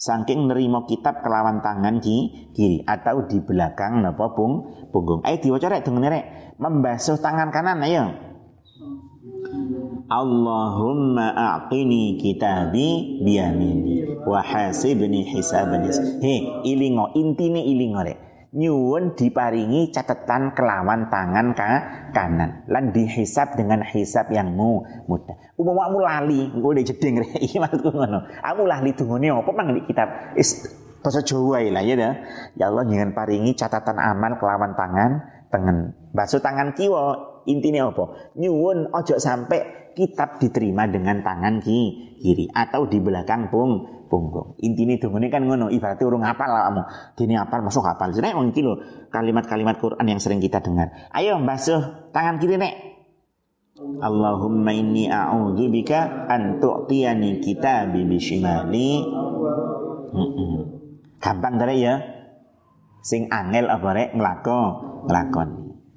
[0.00, 5.20] saking nerima kitab kelawan tangan ki, kiri atau di belakang napa pung punggung.
[5.28, 6.26] Ayo diwaca rek dengene rek.
[6.56, 8.08] Membasuh tangan kanan ayo.
[10.10, 15.86] Allahumma a'tini kitabi biyamini wa hasibni hisaban
[16.18, 18.18] He, ilingo intine ilingo rek.
[18.50, 21.70] Nyuwun diparingi catatan kelawan tangan ka
[22.10, 25.38] kanan lan dihisap dengan hisap yang mu mudah.
[25.54, 27.22] Umpama lali, engko udah jeding.
[27.46, 28.26] Iki maksudku ngono.
[28.42, 30.66] Aku lali dungane apa mang di kitab is
[30.98, 32.14] bahasa Jawa lah ya dah.
[32.58, 35.10] Ya Allah jangan paringi catatan aman kelawan tangan
[35.54, 35.94] tengen.
[36.10, 38.34] Basuh tangan kiwa intinya apa?
[38.34, 44.58] Nyuwun ojo sampai kitab diterima dengan tangan kiri atau di belakang pung punggung.
[44.58, 46.82] Intinya ini kan ngono, ibaratnya urung hafal kamu.
[47.14, 48.10] Dini hafal masuk hafal.
[48.10, 48.74] Jadi mungkin lo
[49.14, 50.90] kalimat-kalimat Quran yang sering kita dengar.
[51.14, 52.74] Ayo basuh tangan kiri nek.
[53.80, 59.06] Allahumma inni a'udzubika an tu'tiyani kitabi bishimali.
[60.10, 60.60] Mm
[61.20, 62.00] Gampang dari ya.
[63.00, 64.60] Sing angel apa rek nglako
[65.08, 65.48] nglakon.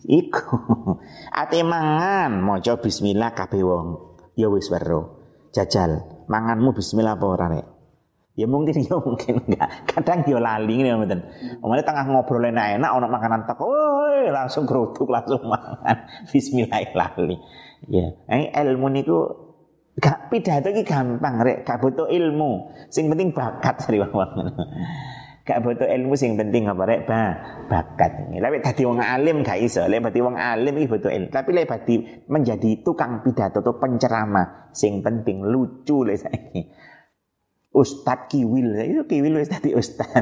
[0.03, 0.55] Iku.
[1.41, 3.87] Ate mangan maca bismillah kabeh wong.
[4.35, 5.23] Ya wis weruh.
[5.53, 7.72] Jajal, manganmu bismillah apa ora rek?
[8.33, 9.69] Ya mungkin ya mungkin enggak.
[9.85, 11.19] Kadang yo lali ngene mboten.
[11.61, 13.69] Omane tengah ngobrol enak-enak ana makanan teko,
[14.33, 16.09] langsung kerutuk langsung mangan.
[16.33, 17.37] Bismillah lali.
[17.91, 19.19] Ya, eh, ilmu niku
[19.99, 22.73] gak pidato iki gampang rek, gak butuh ilmu.
[22.89, 24.11] Sing penting bakat dari wong
[25.43, 27.21] Gak butuh ilmu sing penting apa rek ba,
[27.67, 28.31] bakat.
[28.31, 29.83] Tapi tadi wong alim gak iso.
[29.85, 31.29] Lek dadi wong alim iki butuh ilmu.
[31.29, 31.95] Tapi lek dadi
[32.31, 36.61] menjadi tukang pidato atau penceramah sing penting lucu lek saiki.
[37.73, 40.07] Ustad kiwil, itu kiwil wis dadi ustad.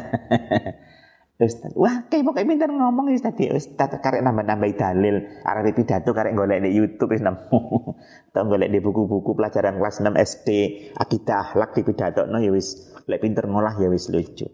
[1.42, 6.38] Ustaz, wah kayak pokoknya pintar ngomong Ustaz, ya Ustaz karek nambah-nambah dalil, arep pidato karek
[6.38, 7.60] golek di YouTube wis nemu.
[8.34, 10.50] Tau golek di buku-buku pelajaran kelas 6 SD,
[10.94, 14.46] akidah akhlak di pidato no ya wis lek pinter ngolah ya wis lucu.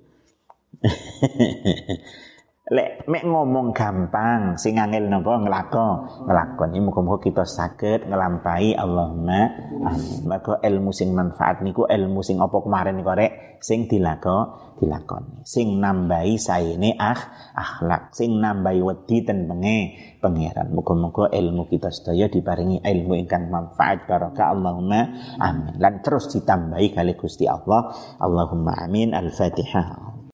[2.67, 9.55] Lek mek ngomong gampang, sing angel napa nglakon, nglakoni muga-muga kita saged nglampahi Allahumma
[9.87, 10.27] amin.
[10.27, 15.47] Mergo ilmu sing manfaat niku ilmu sing apa kemarin korek sing dilako dilakoni.
[15.47, 17.15] Sing nambahi saene ah
[17.55, 19.77] akhlak, sing nambahi wedi tentenge
[20.19, 20.67] pangeran.
[20.75, 25.01] Muga-muga ilmu kita sedaya diparingi ilmu ingkang manfaat barokah Allahumma
[25.39, 25.79] amin.
[25.79, 27.95] Lan terus ditambahi kali Gusti Allah.
[28.19, 29.15] Allahumma amin.
[29.15, 30.16] Al-Fatihah.